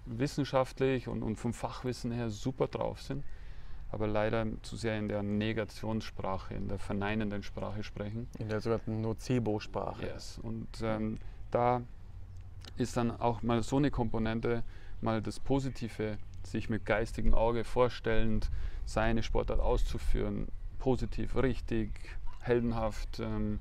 wissenschaftlich 0.05 1.07
und, 1.07 1.24
und 1.24 1.36
vom 1.36 1.53
Fachwissen 1.53 2.12
her 2.12 2.29
super 2.29 2.67
drauf 2.67 3.01
sind, 3.01 3.24
aber 3.91 4.07
leider 4.07 4.45
zu 4.62 4.75
sehr 4.75 4.98
in 4.98 5.07
der 5.07 5.24
Negationssprache, 5.24 6.53
in 6.53 6.67
der 6.67 6.77
verneinenden 6.77 7.43
Sprache 7.43 7.83
sprechen. 7.83 8.27
In 8.38 8.50
der 8.50 8.62
sogenannten 8.62 9.01
Nocebo-Sprache. 9.01 10.05
Yes. 10.05 10.39
Und 10.41 10.67
ähm, 10.83 11.17
da 11.51 11.81
ist 12.78 12.98
dann 12.98 13.12
auch 13.12 13.42
mal 13.44 13.62
so 13.62 13.78
eine 13.78 13.92
Komponente, 13.92 14.63
mal 15.01 15.22
das 15.22 15.39
Positive, 15.39 16.18
sich 16.44 16.70
mit 16.70 16.86
geistigem 16.86 17.34
Auge 17.34 17.63
vorstellend, 17.63 18.50
seine 18.86 19.24
Sportart 19.24 19.60
auszuführen, 19.60 20.48
positiv, 20.80 21.36
richtig, 21.36 21.92
heldenhaft, 22.39 23.20
ähm, 23.20 23.60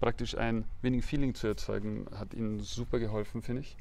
praktisch 0.00 0.36
ein 0.36 0.64
Winning 0.82 1.02
Feeling 1.02 1.34
zu 1.34 1.48
erzeugen, 1.48 2.06
hat 2.14 2.34
ihnen 2.34 2.60
super 2.60 2.98
geholfen, 2.98 3.42
finde 3.42 3.62
ich. 3.62 3.76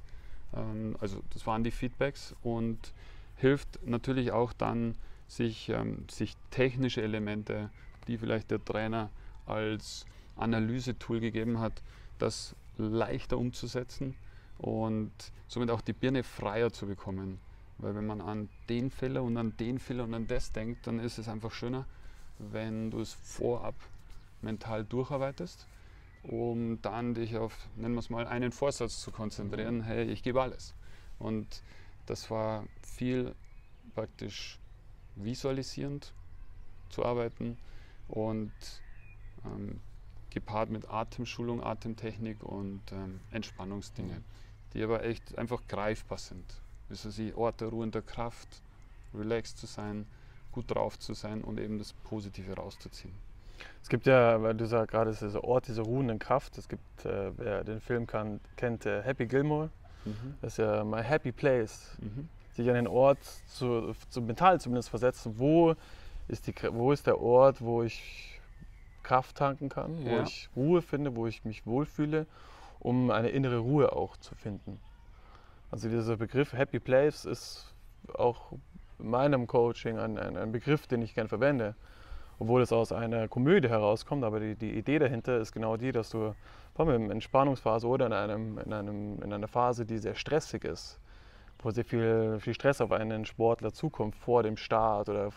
Ähm, 0.53 0.95
also 0.99 1.21
das 1.31 1.45
waren 1.45 1.63
die 1.63 1.71
Feedbacks 1.71 2.35
und 2.41 2.93
hilft 3.35 3.79
natürlich 3.85 4.31
auch 4.31 4.53
dann, 4.53 4.95
sich, 5.27 5.69
ähm, 5.69 6.05
sich 6.09 6.35
technische 6.51 7.01
Elemente, 7.01 7.69
die 8.07 8.17
vielleicht 8.17 8.51
der 8.51 8.63
Trainer 8.63 9.09
als 9.45 10.05
Analysetool 10.35 11.19
gegeben 11.19 11.59
hat, 11.59 11.81
das 12.19 12.55
leichter 12.77 13.37
umzusetzen 13.37 14.15
und 14.57 15.11
somit 15.47 15.69
auch 15.69 15.81
die 15.81 15.93
Birne 15.93 16.23
freier 16.23 16.71
zu 16.71 16.87
bekommen. 16.87 17.39
Weil 17.77 17.95
wenn 17.95 18.05
man 18.05 18.21
an 18.21 18.49
den 18.69 18.89
Fehler 18.89 19.23
und 19.23 19.37
an 19.37 19.55
den 19.57 19.79
Fehler 19.79 20.05
und 20.05 20.13
an 20.13 20.27
das 20.27 20.51
denkt, 20.51 20.87
dann 20.87 20.99
ist 20.99 21.17
es 21.17 21.27
einfach 21.27 21.51
schöner, 21.51 21.85
wenn 22.39 22.91
du 22.91 22.99
es 23.01 23.13
vorab 23.13 23.75
mental 24.41 24.85
durcharbeitest, 24.85 25.67
um 26.23 26.81
dann 26.81 27.13
dich 27.13 27.37
auf, 27.37 27.67
nennen 27.75 27.95
wir 27.95 27.99
es 27.99 28.09
mal, 28.09 28.27
einen 28.27 28.51
Vorsatz 28.51 29.01
zu 29.01 29.11
konzentrieren, 29.11 29.81
hey, 29.81 30.05
ich 30.05 30.23
gebe 30.23 30.41
alles. 30.41 30.73
Und 31.19 31.61
das 32.05 32.29
war 32.31 32.65
viel 32.81 33.35
praktisch 33.93 34.59
visualisierend 35.15 36.13
zu 36.89 37.05
arbeiten 37.05 37.57
und 38.07 38.51
ähm, 39.45 39.79
gepaart 40.29 40.69
mit 40.69 40.89
Atemschulung, 40.89 41.63
Atemtechnik 41.63 42.43
und 42.43 42.81
ähm, 42.91 43.21
Entspannungsdinge, 43.31 44.21
die 44.75 44.83
aber 44.83 45.03
echt 45.03 45.37
einfach 45.37 45.61
greifbar 45.67 46.17
sind. 46.19 46.43
Wissen 46.89 47.09
Sie, 47.09 47.33
Orte 47.33 47.65
ruhender 47.65 48.01
Kraft, 48.03 48.61
relaxed 49.13 49.57
zu 49.57 49.65
sein, 49.65 50.05
gut 50.51 50.69
drauf 50.69 50.99
zu 50.99 51.13
sein 51.13 51.41
und 51.43 51.59
eben 51.59 51.79
das 51.79 51.93
Positive 51.93 52.53
rauszuziehen. 52.53 53.13
Es 53.81 53.89
gibt 53.89 54.05
ja, 54.05 54.41
weil 54.41 54.53
du 54.53 54.65
sagst 54.67 54.91
gerade, 54.91 55.13
der 55.13 55.43
Ort 55.43 55.67
dieser 55.67 55.83
ruhenden 55.83 56.19
Kraft. 56.19 56.57
Es 56.57 56.67
gibt, 56.67 57.05
äh, 57.05 57.31
wer 57.37 57.63
den 57.63 57.79
Film 57.79 58.05
kann, 58.05 58.39
kennt, 58.57 58.85
äh, 58.85 59.01
Happy 59.01 59.25
Gilmore. 59.25 59.69
Mhm. 60.03 60.35
Das 60.41 60.53
ist 60.53 60.57
ja 60.57 60.83
My 60.83 61.01
Happy 61.01 61.31
Place. 61.31 61.95
Mhm. 61.99 62.27
Sich 62.53 62.67
an 62.69 62.75
den 62.75 62.87
Ort, 62.87 63.19
zu, 63.47 63.93
zu 64.09 64.21
mental 64.21 64.59
zumindest 64.59 64.89
versetzen, 64.89 65.35
wo 65.39 65.75
ist, 66.27 66.47
die, 66.47 66.53
wo 66.71 66.91
ist 66.91 67.07
der 67.07 67.19
Ort, 67.19 67.61
wo 67.61 67.83
ich 67.83 68.39
Kraft 69.03 69.37
tanken 69.37 69.69
kann, 69.69 70.03
wo 70.03 70.09
Ja. 70.09 70.23
ich 70.23 70.49
Ruhe 70.55 70.81
finde, 70.81 71.15
wo 71.15 71.27
ich 71.27 71.45
mich 71.45 71.65
wohlfühle, 71.65 72.25
um 72.85 73.09
eine 73.09 73.29
innere 73.29 73.57
Ruhe 73.57 73.93
auch 73.93 74.15
zu 74.17 74.35
finden. 74.35 74.79
Also 75.71 75.89
dieser 75.89 76.17
Begriff 76.17 76.53
Happy 76.53 76.79
Place 76.79 77.25
ist 77.25 77.73
auch 78.13 78.51
in 78.99 79.09
meinem 79.09 79.47
Coaching 79.47 79.97
ein, 79.97 80.19
ein, 80.19 80.37
ein 80.37 80.51
Begriff, 80.51 80.85
den 80.85 81.01
ich 81.01 81.15
gern 81.15 81.27
verwende. 81.27 81.73
Obwohl 82.37 82.61
es 82.61 82.71
aus 82.71 82.91
einer 82.91 83.27
Komödie 83.27 83.69
herauskommt, 83.69 84.23
aber 84.23 84.39
die, 84.39 84.55
die 84.55 84.77
Idee 84.77 84.99
dahinter 84.99 85.39
ist 85.39 85.51
genau 85.51 85.77
die, 85.77 85.91
dass 85.91 86.11
du 86.11 86.35
vor 86.75 86.87
allem 86.87 87.05
in 87.05 87.11
Entspannungsphase 87.11 87.87
oder 87.87 88.05
in, 88.05 88.13
einem, 88.13 88.59
in, 88.59 88.71
einem, 88.71 89.21
in 89.23 89.33
einer 89.33 89.47
Phase, 89.47 89.85
die 89.85 89.97
sehr 89.97 90.13
stressig 90.13 90.63
ist, 90.63 90.99
wo 91.63 91.71
sehr 91.71 91.85
viel, 91.85 92.37
viel 92.39 92.53
Stress 92.53 92.81
auf 92.81 92.91
einen 92.91 93.25
Sportler 93.25 93.73
zukommt 93.73 94.15
vor 94.15 94.43
dem 94.43 94.57
Start 94.57 95.09
oder 95.09 95.31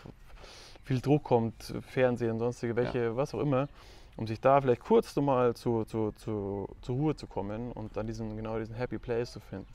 viel 0.83 1.01
Druck 1.01 1.23
kommt, 1.23 1.73
Fernsehen, 1.81 2.37
sonstige 2.37 2.75
welche, 2.75 3.15
was 3.15 3.33
auch 3.33 3.39
immer, 3.39 3.67
um 4.19 4.27
sich 4.27 4.41
da 4.41 4.59
vielleicht 4.59 4.81
kurz 4.81 5.15
nochmal 5.15 5.55
zu, 5.55 5.85
zu, 5.85 6.11
zu, 6.11 6.67
zur 6.81 6.95
Ruhe 6.95 7.15
zu 7.15 7.25
kommen 7.25 7.71
und 7.71 7.95
dann 7.95 8.05
diesen, 8.05 8.35
genau 8.35 8.59
diesen 8.59 8.75
Happy 8.75 8.97
Place 8.97 9.31
zu 9.31 9.39
finden. 9.39 9.65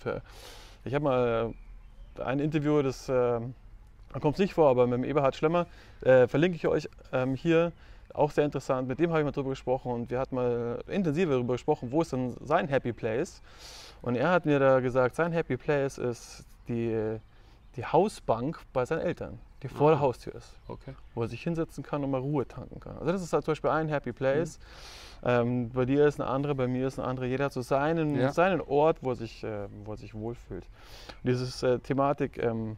Ich 0.84 0.94
habe 0.94 1.02
mal 1.02 1.54
ein 2.22 2.40
Interview, 2.40 2.82
das 2.82 3.08
äh, 3.08 3.40
kommt 4.20 4.38
nicht 4.38 4.52
vor, 4.52 4.68
aber 4.68 4.86
mit 4.86 4.98
dem 4.98 5.04
Eberhard 5.04 5.34
Schlemmer 5.34 5.66
äh, 6.02 6.28
verlinke 6.28 6.56
ich 6.56 6.66
euch 6.68 6.90
ähm, 7.10 7.34
hier. 7.34 7.72
Auch 8.12 8.30
sehr 8.30 8.44
interessant. 8.44 8.86
Mit 8.86 8.98
dem 8.98 9.10
habe 9.10 9.20
ich 9.20 9.24
mal 9.24 9.32
drüber 9.32 9.48
gesprochen 9.48 9.90
und 9.90 10.10
wir 10.10 10.20
hatten 10.20 10.34
mal 10.34 10.84
intensiver 10.88 11.32
darüber 11.32 11.54
gesprochen, 11.54 11.90
wo 11.90 12.02
ist 12.02 12.12
denn 12.12 12.36
sein 12.42 12.68
Happy 12.68 12.92
Place. 12.92 13.40
Und 14.02 14.14
er 14.14 14.30
hat 14.30 14.44
mir 14.44 14.58
da 14.58 14.80
gesagt, 14.80 15.16
sein 15.16 15.32
Happy 15.32 15.56
Place 15.56 15.96
ist 15.96 16.44
die, 16.68 17.16
die 17.76 17.84
Hausbank 17.86 18.60
bei 18.74 18.84
seinen 18.84 19.00
Eltern, 19.00 19.38
die 19.64 19.68
vor 19.74 19.90
der. 19.90 20.00
Haustür 20.00 20.34
ist, 20.36 20.58
Okay. 20.68 20.94
wo 21.14 21.22
er 21.22 21.28
sich 21.28 21.42
hinsetzen 21.42 21.82
kann 21.82 22.04
und 22.04 22.10
mal 22.10 22.20
Ruhe 22.20 22.46
tanken 22.46 22.78
kann. 22.80 22.96
Also 22.98 23.10
das 23.12 23.22
ist 23.22 23.32
halt 23.32 23.44
zum 23.44 23.52
Beispiel 23.52 23.70
ein 23.70 23.88
Happy 23.88 24.12
Place. 24.12 24.58
Ähm, 25.24 25.70
bei 25.70 25.84
dir 25.86 26.06
ist 26.06 26.20
eine 26.20 26.28
andere, 26.30 26.54
bei 26.54 26.66
mir 26.68 26.86
ist 26.86 26.98
eine 26.98 27.08
andere. 27.08 27.26
Jeder 27.26 27.46
hat 27.46 27.52
so 27.52 27.62
seinen, 27.62 28.14
Ja. 28.14 28.32
seinen 28.32 28.60
Ort, 28.60 28.98
wo 29.02 29.10
er 29.10 29.16
sich, 29.16 29.42
äh, 29.42 29.66
wo 29.84 29.92
er 29.92 29.96
sich 29.96 30.14
wohlfühlt. 30.14 30.64
Und 31.22 31.30
dieses 31.30 31.62
äh, 31.62 31.78
Thematik 31.78 32.38
ähm, 32.42 32.76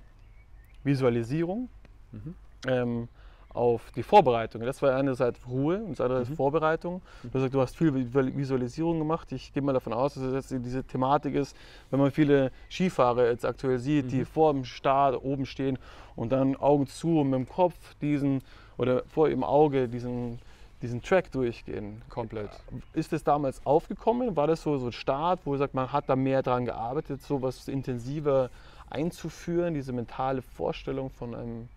Visualisierung 0.84 1.68
Mhm. 2.12 2.34
ähm, 2.68 3.08
auf 3.56 3.90
die 3.96 4.02
Vorbereitung. 4.02 4.62
Das 4.62 4.82
war 4.82 4.94
einerseits 4.94 5.40
Ruhe 5.48 5.78
und 5.78 5.90
das 5.92 6.00
andere 6.00 6.22
ist 6.22 6.30
Mhm. 6.30 6.36
Vorbereitung. 6.36 7.00
Du 7.22 7.28
hast 7.28 7.32
gesagt, 7.32 7.54
du 7.54 7.60
hast 7.60 7.76
viel 7.76 7.90
Vi- 7.90 8.36
Visualisierung 8.36 8.98
gemacht. 8.98 9.32
Ich 9.32 9.52
gehe 9.52 9.62
mal 9.62 9.72
davon 9.72 9.92
aus, 9.92 10.14
dass 10.14 10.22
es 10.24 10.50
jetzt 10.50 10.64
diese 10.64 10.84
Thematik 10.84 11.34
ist, 11.34 11.56
wenn 11.90 11.98
man 12.00 12.10
viele 12.10 12.52
Skifahrer 12.70 13.26
jetzt 13.30 13.44
aktuell 13.44 13.78
sieht, 13.78 14.12
die 14.12 14.20
Mhm. 14.20 14.26
vor 14.26 14.52
dem 14.52 14.64
Start 14.64 15.22
oben 15.24 15.46
stehen 15.46 15.78
und 16.14 16.32
dann 16.32 16.56
Augen 16.56 16.86
zu 16.86 17.20
und 17.20 17.30
mit 17.30 17.38
dem 17.40 17.48
Kopf 17.48 17.74
diesen 18.00 18.42
oder 18.78 19.02
vor 19.08 19.28
ihrem 19.28 19.42
Auge 19.44 19.88
diesen, 19.88 20.38
diesen 20.82 21.00
Track 21.00 21.32
durchgehen. 21.32 22.02
Komplett. 22.10 22.50
Ist 22.92 23.12
das 23.12 23.24
damals 23.24 23.64
aufgekommen? 23.64 24.36
War 24.36 24.46
das 24.46 24.62
so, 24.62 24.76
so 24.76 24.86
ein 24.86 24.92
Start, 24.92 25.40
wo 25.44 25.56
sagt, 25.56 25.72
man 25.72 25.90
hat 25.92 26.08
da 26.08 26.14
mehr 26.16 26.42
dran 26.42 26.66
gearbeitet, 26.66 27.22
so 27.22 27.40
was 27.40 27.68
intensiver 27.68 28.50
einzuführen, 28.90 29.72
diese 29.74 29.92
mentale 29.92 30.42
Vorstellung 30.42 31.08
von 31.10 31.34
einem 31.34 31.68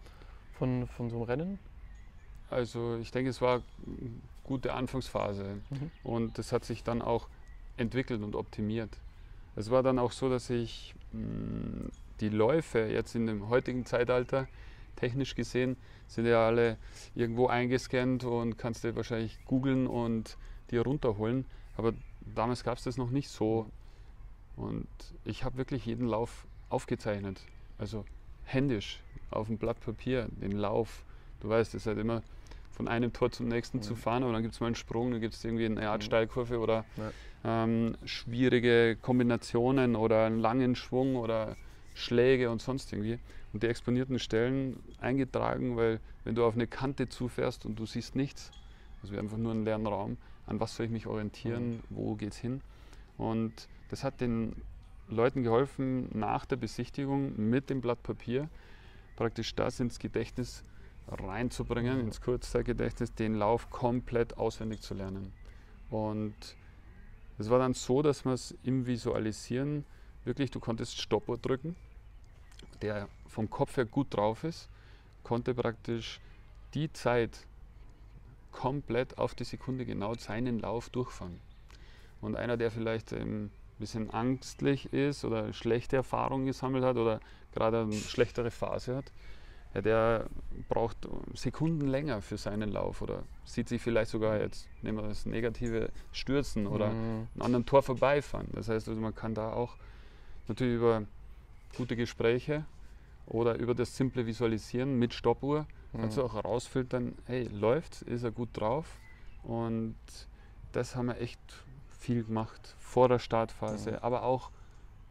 von, 0.57 0.88
von 0.88 1.09
so 1.09 1.15
einem 1.15 1.24
Rennen? 1.25 1.59
Also 2.49 2.97
ich 2.97 3.11
denke, 3.11 3.29
es 3.29 3.41
war 3.41 3.61
eine 3.85 4.11
gute 4.43 4.73
Anfangsphase 4.73 5.61
Mhm. 5.69 5.91
und 6.03 6.37
das 6.37 6.51
hat 6.51 6.65
sich 6.65 6.83
dann 6.83 7.01
auch 7.01 7.27
entwickelt 7.77 8.21
und 8.23 8.35
optimiert. 8.35 8.97
Es 9.55 9.69
war 9.69 9.83
dann 9.83 9.99
auch 9.99 10.11
so, 10.11 10.29
dass 10.29 10.49
ich 10.49 10.95
mh, 11.13 11.89
die 12.19 12.29
Läufe 12.29 12.79
jetzt 12.79 13.15
in 13.15 13.27
dem 13.27 13.49
heutigen 13.49 13.85
Zeitalter, 13.85 14.47
technisch 14.95 15.35
gesehen, 15.35 15.77
sind 16.07 16.25
ja 16.25 16.45
alle 16.45 16.77
irgendwo 17.15 17.47
eingescannt 17.47 18.23
und 18.23 18.57
kannst 18.57 18.83
du 18.83 18.95
wahrscheinlich 18.95 19.37
googeln 19.45 19.87
und 19.87 20.37
dir 20.71 20.81
runterholen. 20.81 21.45
Aber 21.77 21.93
damals 22.35 22.63
gab 22.63 22.77
es 22.77 22.83
das 22.83 22.97
noch 22.97 23.09
nicht 23.11 23.29
so. 23.29 23.67
Und 24.57 24.87
ich 25.23 25.43
habe 25.45 25.57
wirklich 25.57 25.85
jeden 25.85 26.07
Lauf 26.07 26.45
aufgezeichnet. 26.69 27.41
Also 27.77 28.03
händisch 28.43 28.99
auf 29.31 29.47
dem 29.47 29.57
Blatt 29.57 29.79
Papier, 29.79 30.27
den 30.31 30.51
Lauf. 30.51 31.05
Du 31.39 31.47
weißt, 31.47 31.73
es 31.75 31.83
ist 31.83 31.87
halt 31.87 31.99
immer 31.99 32.21
von 32.79 32.88
einem 32.88 33.12
Tor 33.12 33.29
zum 33.29 33.50
nächsten 33.50 33.81
zu 33.81 33.93
Mhm. 33.93 33.98
fahren, 33.98 34.24
aber 34.24 34.31
dann 34.31 34.41
gibt 34.41 34.53
es 34.53 34.62
mal 34.62 34.67
einen 34.67 34.75
Sprung, 34.75 35.12
dann 35.12 35.19
gibt 35.19 35.33
es 35.33 35.43
irgendwie 35.43 35.65
eine 35.65 35.89
Art 35.89 36.01
Mhm. 36.01 36.05
Steilkurve 36.05 36.59
oder 36.59 36.86
Ja. 36.95 37.12
ähm, 37.43 37.98
schwierige 38.05 38.95
Kombinationen 38.95 39.98
oder 39.98 40.25
einen 40.25 40.39
langen 40.39 40.75
Schwung 40.75 41.17
oder 41.17 41.57
Schläge 41.93 42.50
und 42.50 42.62
sonst 42.62 42.93
irgendwie. 42.93 43.19
Und 43.51 43.63
die 43.63 43.67
exponierten 43.67 44.17
Stellen 44.17 44.81
eingetragen, 44.98 45.75
weil 45.75 46.00
wenn 46.24 46.36
du 46.36 46.45
auf 46.45 46.53
eine 46.53 46.67
Kante 46.67 47.09
zufährst 47.09 47.65
und 47.65 47.77
du 47.77 47.86
siehst 47.86 48.15
nichts, 48.15 48.53
also 49.01 49.17
einfach 49.17 49.36
nur 49.36 49.51
einen 49.51 49.65
leeren 49.65 49.86
Raum, 49.86 50.17
an 50.45 50.62
was 50.62 50.77
soll 50.77 50.86
ich 50.86 50.91
mich 50.93 51.05
orientieren, 51.05 51.83
wo 51.89 52.15
geht's 52.15 52.38
hin? 52.38 52.62
Und 53.17 53.67
das 53.89 54.05
hat 54.05 54.21
den 54.21 54.55
Leuten 55.09 55.43
geholfen, 55.43 56.07
nach 56.17 56.45
der 56.45 56.55
Besichtigung 56.55 57.33
mit 57.36 57.69
dem 57.69 57.81
Blatt 57.81 58.03
Papier 58.03 58.50
praktisch 59.17 59.53
das 59.53 59.81
ins 59.81 60.00
Gedächtnis 60.00 60.63
reinzubringen, 61.09 61.97
Mhm. 61.97 62.05
ins 62.05 62.21
Kurzzeitgedächtnis, 62.21 63.13
den 63.13 63.35
Lauf 63.35 63.69
komplett 63.69 64.37
auswendig 64.37 64.81
zu 64.81 64.93
lernen. 64.93 65.33
Und 65.89 66.35
es 67.37 67.49
war 67.49 67.59
dann 67.59 67.73
so, 67.73 68.01
dass 68.01 68.25
man 68.25 68.35
es 68.35 68.55
im 68.63 68.85
Visualisieren 68.85 69.85
wirklich, 70.23 70.51
du 70.51 70.59
konntest 70.59 70.99
Stoppuhr 70.99 71.37
drücken, 71.37 71.75
der 72.81 73.07
vom 73.27 73.49
Kopf 73.49 73.77
her 73.77 73.85
gut 73.85 74.13
drauf 74.13 74.43
ist, 74.43 74.69
konnte 75.23 75.53
praktisch 75.53 76.19
die 76.73 76.91
Zeit 76.93 77.45
komplett 78.51 79.17
auf 79.17 79.35
die 79.35 79.43
Sekunde 79.43 79.85
genau 79.85 80.15
seinen 80.15 80.59
Lauf 80.59 80.89
durchfahren. 80.89 81.39
Und 82.21 82.35
einer, 82.35 82.57
der 82.57 82.71
vielleicht 82.71 83.11
im 83.11 83.51
bisschen 83.79 84.09
angstlich 84.09 84.91
ist 84.93 85.23
oder 85.23 85.53
schlechte 85.53 85.95
Erfahrungen 85.95 86.45
gesammelt 86.45 86.83
hat 86.83 86.97
oder 86.97 87.21
gerade 87.53 87.81
eine 87.81 87.93
schlechtere 87.93 88.51
Phase 88.51 88.97
hat, 88.97 89.11
ja, 89.73 89.81
der 89.81 90.25
braucht 90.67 90.97
Sekunden 91.33 91.88
länger 91.88 92.21
für 92.21 92.38
seinen 92.38 92.71
Lauf 92.71 93.01
oder 93.01 93.23
sieht 93.45 93.69
sich 93.69 93.81
vielleicht 93.81 94.11
sogar 94.11 94.39
jetzt, 94.39 94.67
nehmen 94.81 94.97
wir 94.97 95.07
das 95.07 95.25
negative 95.25 95.89
Stürzen 96.11 96.67
oder 96.67 96.89
Mhm. 96.91 97.27
einen 97.35 97.41
anderen 97.41 97.65
Tor 97.65 97.83
vorbeifahren. 97.83 98.47
Das 98.53 98.67
heißt 98.69 98.89
also, 98.89 98.99
man 98.99 99.13
kann 99.15 99.33
da 99.35 99.53
auch 99.53 99.75
natürlich 100.47 100.75
über 100.77 101.03
gute 101.77 101.95
Gespräche 101.95 102.65
oder 103.27 103.55
über 103.59 103.75
das 103.75 103.95
simple 103.95 104.25
Visualisieren 104.25 104.97
mit 104.97 105.13
Stoppuhr 105.13 105.67
kannst 105.93 106.17
du 106.17 106.23
auch 106.23 106.33
herausfiltern, 106.35 107.15
hey, 107.25 107.47
läuft, 107.47 108.03
ist 108.03 108.23
er 108.23 108.31
gut 108.31 108.49
drauf 108.53 108.99
und 109.43 109.95
das 110.71 110.95
haben 110.95 111.07
wir 111.07 111.19
echt 111.19 111.39
viel 111.89 112.23
gemacht 112.23 112.75
vor 112.79 113.09
der 113.09 113.19
Startphase, 113.19 113.91
Mhm. 113.91 113.97
aber 114.01 114.23
auch 114.23 114.51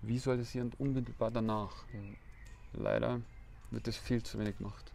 visualisierend 0.02 0.78
unmittelbar 0.80 1.30
danach. 1.30 1.84
Mhm. 1.92 2.16
Leider 2.80 3.20
wird 3.70 3.86
das 3.86 3.96
viel 3.96 4.22
zu 4.22 4.38
wenig 4.38 4.56
gemacht. 4.58 4.92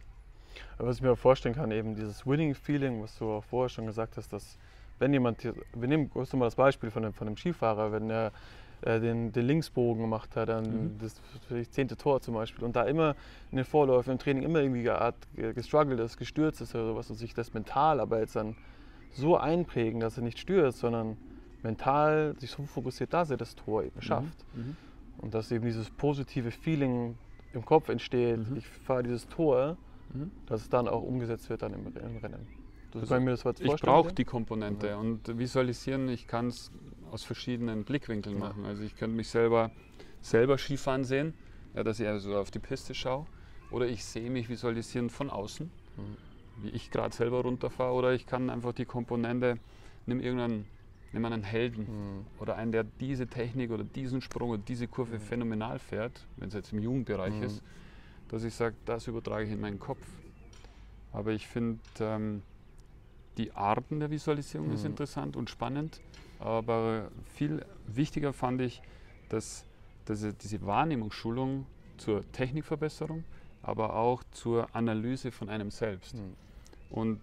Aber 0.78 0.88
was 0.88 0.96
ich 0.96 1.02
mir 1.02 1.12
auch 1.12 1.18
vorstellen 1.18 1.54
kann, 1.54 1.70
eben 1.70 1.94
dieses 1.94 2.26
Winning-Feeling, 2.26 3.02
was 3.02 3.16
du 3.18 3.30
auch 3.30 3.44
vorher 3.44 3.68
schon 3.68 3.86
gesagt 3.86 4.16
hast, 4.16 4.32
dass 4.32 4.58
wenn 4.98 5.12
jemand, 5.12 5.42
wir 5.44 5.88
nehmen 5.88 6.10
kurz 6.10 6.32
mal 6.32 6.44
das 6.46 6.54
Beispiel 6.54 6.90
von 6.90 7.02
dem, 7.02 7.12
von 7.12 7.26
dem 7.26 7.36
Skifahrer, 7.36 7.90
wenn 7.92 8.10
er 8.10 8.32
äh, 8.82 9.00
den, 9.00 9.32
den 9.32 9.46
Linksbogen 9.46 10.02
gemacht 10.02 10.36
hat, 10.36 10.48
dann 10.48 10.64
Mhm. 10.94 10.98
das 11.00 11.20
zehnte 11.70 11.96
Tor 11.96 12.20
zum 12.20 12.34
Beispiel 12.34 12.64
und 12.64 12.76
da 12.76 12.84
immer 12.84 13.16
in 13.50 13.56
den 13.56 13.64
Vorläufen 13.64 14.12
im 14.12 14.18
Training 14.18 14.42
immer 14.44 14.60
irgendwie 14.60 14.82
geart, 14.84 15.16
ge- 15.34 15.52
gestruggelt 15.52 15.98
ist, 16.00 16.16
gestürzt 16.16 16.60
ist 16.60 16.74
oder 16.74 16.86
sowas 16.86 17.10
und 17.10 17.16
sich 17.16 17.34
das 17.34 17.54
mental 17.54 17.98
aber 18.00 18.20
jetzt 18.20 18.36
dann 18.36 18.56
so 19.12 19.36
einprägen, 19.36 20.00
dass 20.00 20.16
er 20.16 20.22
nicht 20.24 20.38
stürzt, 20.38 20.78
sondern 20.78 21.16
mental 21.62 22.34
sich 22.38 22.50
so 22.50 22.64
fokussiert, 22.64 23.12
dass 23.12 23.30
er 23.30 23.36
das 23.36 23.54
Tor 23.54 23.82
eben 23.84 24.00
schafft. 24.02 24.44
Mhm. 24.54 24.76
Und 25.18 25.34
dass 25.34 25.50
eben 25.50 25.64
dieses 25.64 25.90
positive 25.90 26.50
Feeling 26.50 27.16
im 27.54 27.64
Kopf 27.64 27.88
entsteht, 27.88 28.38
Mhm. 28.50 28.56
ich 28.56 28.66
fahre 28.66 29.02
dieses 29.02 29.26
Tor, 29.28 29.76
Mhm. 30.12 30.30
dass 30.46 30.62
es 30.62 30.68
dann 30.68 30.88
auch 30.88 31.02
umgesetzt 31.02 31.48
wird 31.50 31.62
dann 31.62 31.72
im, 31.72 31.86
im 31.86 32.16
Rennen. 32.18 32.46
Das 32.92 33.10
Also 33.10 33.20
mir 33.20 33.30
das 33.30 33.44
Ich 33.60 33.74
brauche 33.80 34.12
die 34.12 34.24
Komponente 34.24 34.88
Ja. 34.88 34.96
und 34.98 35.36
visualisieren, 35.38 36.08
ich 36.08 36.26
kann 36.26 36.48
es 36.48 36.70
aus 37.10 37.24
verschiedenen 37.24 37.84
Blickwinkeln 37.84 38.36
Ja. 38.36 38.48
machen. 38.48 38.64
Also 38.64 38.82
ich 38.84 38.94
könnte 38.96 39.16
mich 39.16 39.28
selber, 39.28 39.70
selber 40.20 40.58
Skifahren 40.58 41.04
sehen, 41.04 41.34
ja, 41.74 41.82
dass 41.82 41.98
ich 41.98 42.06
also 42.06 42.36
auf 42.36 42.50
die 42.50 42.60
Piste 42.60 42.94
schaue. 42.94 43.26
Oder 43.70 43.86
ich 43.86 44.04
sehe 44.04 44.30
mich 44.30 44.48
visualisieren 44.48 45.10
von 45.10 45.30
außen, 45.30 45.70
Mhm. 45.96 46.16
wie 46.62 46.68
ich 46.70 46.90
gerade 46.90 47.14
selber 47.14 47.40
runterfahre. 47.42 47.92
Oder 47.94 48.12
ich 48.12 48.26
kann 48.26 48.48
einfach 48.50 48.72
die 48.72 48.84
Komponente, 48.84 49.58
nimm 50.06 50.20
irgendeinen, 50.20 50.66
nimm 51.14 51.24
einen 51.24 51.42
Helden 51.44 51.86
Mhm. 51.88 52.26
oder 52.40 52.56
einen, 52.56 52.72
der 52.72 52.84
diese 53.00 53.26
Technik 53.26 53.70
oder 53.70 53.84
diesen 53.84 54.20
Sprung 54.20 54.50
oder 54.50 54.62
diese 54.66 54.86
Kurve 54.88 55.18
phänomenal 55.18 55.78
fährt, 55.78 56.26
wenn 56.36 56.48
es 56.48 56.54
jetzt 56.54 56.72
im 56.72 56.80
Jugendbereich 56.80 57.34
Mhm. 57.36 57.44
ist, 57.44 57.62
dass 58.28 58.44
ich 58.44 58.54
sage, 58.54 58.74
das 58.84 59.06
übertrage 59.06 59.44
ich 59.46 59.52
in 59.52 59.60
meinen 59.60 59.78
Kopf. 59.78 60.06
Aber 61.12 61.30
ich 61.32 61.46
finde, 61.46 61.78
ähm, 62.00 62.42
die 63.38 63.52
Arten 63.52 64.00
der 64.00 64.10
Visualisierung 64.10 64.70
ist 64.72 64.82
Mhm. 64.84 64.90
interessant 64.90 65.36
und 65.36 65.48
spannend. 65.50 66.00
Aber 66.40 67.10
viel 67.32 67.64
wichtiger 67.86 68.32
fand 68.32 68.60
ich, 68.60 68.82
dass, 69.28 69.64
dass 70.04 70.26
diese 70.42 70.66
Wahrnehmungsschulung 70.66 71.66
zur 71.96 72.30
Technikverbesserung, 72.32 73.24
aber 73.62 73.94
auch 73.94 74.22
zur 74.32 74.74
Analyse 74.74 75.30
von 75.30 75.48
einem 75.48 75.70
selbst. 75.70 76.14
Mhm. 76.14 76.34
Und 76.90 77.20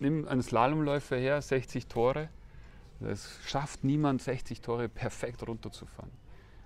nimm 0.00 0.26
einen 0.28 0.42
Slalomläufer 0.42 1.16
her, 1.16 1.40
60 1.42 1.86
Tore. 1.86 2.28
Es 3.00 3.38
schafft 3.46 3.84
niemand, 3.84 4.22
60 4.22 4.60
Tore 4.60 4.88
perfekt 4.88 5.46
runterzufahren. 5.46 6.10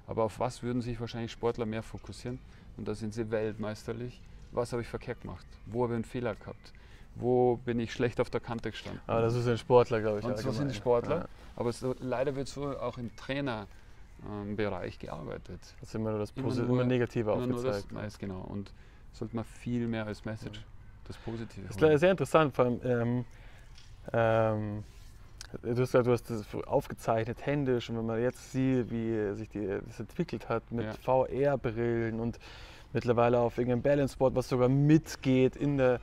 Aber 0.06 0.24
auf 0.24 0.40
was 0.40 0.62
würden 0.62 0.80
sich 0.82 0.98
wahrscheinlich 1.00 1.32
Sportler 1.32 1.66
mehr 1.66 1.82
fokussieren? 1.82 2.38
Und 2.76 2.88
da 2.88 2.94
sind 2.94 3.12
sie 3.14 3.30
weltmeisterlich. 3.30 4.20
Was 4.50 4.72
habe 4.72 4.82
ich 4.82 4.88
verkehrt 4.88 5.20
gemacht? 5.22 5.46
Wo 5.66 5.82
habe 5.84 5.92
ich 5.92 5.96
einen 5.96 6.04
Fehler 6.04 6.34
gehabt? 6.34 6.72
Wo 7.14 7.56
bin 7.58 7.78
ich 7.80 7.92
schlecht 7.92 8.20
auf 8.20 8.30
der 8.30 8.40
Kante 8.40 8.70
gestanden? 8.70 9.02
Aber 9.06 9.20
das 9.20 9.34
ist 9.34 9.46
ein 9.46 9.58
Sportler, 9.58 10.00
glaube 10.00 10.20
ich. 10.20 10.24
Und 10.24 10.32
so 10.36 10.42
sind 10.44 10.48
allgemein. 10.50 10.68
die 10.68 10.74
Sportler. 10.74 11.16
Ja, 11.18 11.28
Aber 11.56 11.72
so, 11.72 11.94
leider 12.00 12.34
wird 12.34 12.48
so 12.48 12.78
auch 12.78 12.96
im 12.96 13.14
Trainerbereich 13.16 14.98
gearbeitet. 14.98 15.60
das 15.80 15.88
ist 15.90 15.94
immer 15.94 16.10
nur 16.10 16.18
das 16.20 16.30
Immer 16.32 16.44
Posi 16.48 16.62
nur- 16.62 16.70
immer 16.70 16.84
Negative 16.84 17.32
Immer 17.32 17.46
nur 17.46 17.62
das, 17.62 17.76
aufgezeigt. 17.76 17.92
nice, 17.92 18.18
genau. 18.18 18.40
Und 18.40 18.72
sollte 19.12 19.36
man 19.36 19.44
viel 19.44 19.86
mehr 19.88 20.06
als 20.06 20.24
Message 20.24 20.64
das 21.06 21.16
Positive 21.18 21.66
Das 21.68 21.76
ist 21.76 22.00
sehr 22.00 22.10
interessant, 22.10 22.54
vor 22.54 22.64
allem, 22.66 22.80
ähm, 22.84 23.24
ähm, 24.12 24.84
du 25.62 25.70
hast, 25.70 25.76
gesagt, 25.92 26.06
du 26.06 26.12
hast 26.12 26.30
das 26.30 26.44
aufgezeichnet, 26.66 27.44
händisch, 27.44 27.90
und 27.90 27.98
wenn 27.98 28.06
man 28.06 28.20
jetzt 28.20 28.52
sieht, 28.52 28.90
wie 28.90 29.34
sich 29.34 29.48
die, 29.48 29.66
das 29.86 30.00
entwickelt 30.00 30.48
hat 30.48 30.70
mit 30.70 30.86
Ja. 30.86 30.92
VR-Brillen 30.92 32.20
und 32.20 32.38
mittlerweile 32.92 33.38
auf 33.38 33.58
irgendeinem 33.58 33.82
Balance-Board, 33.82 34.34
was 34.34 34.48
sogar 34.48 34.68
mitgeht 34.68 35.56
in 35.56 35.78
der, 35.78 36.00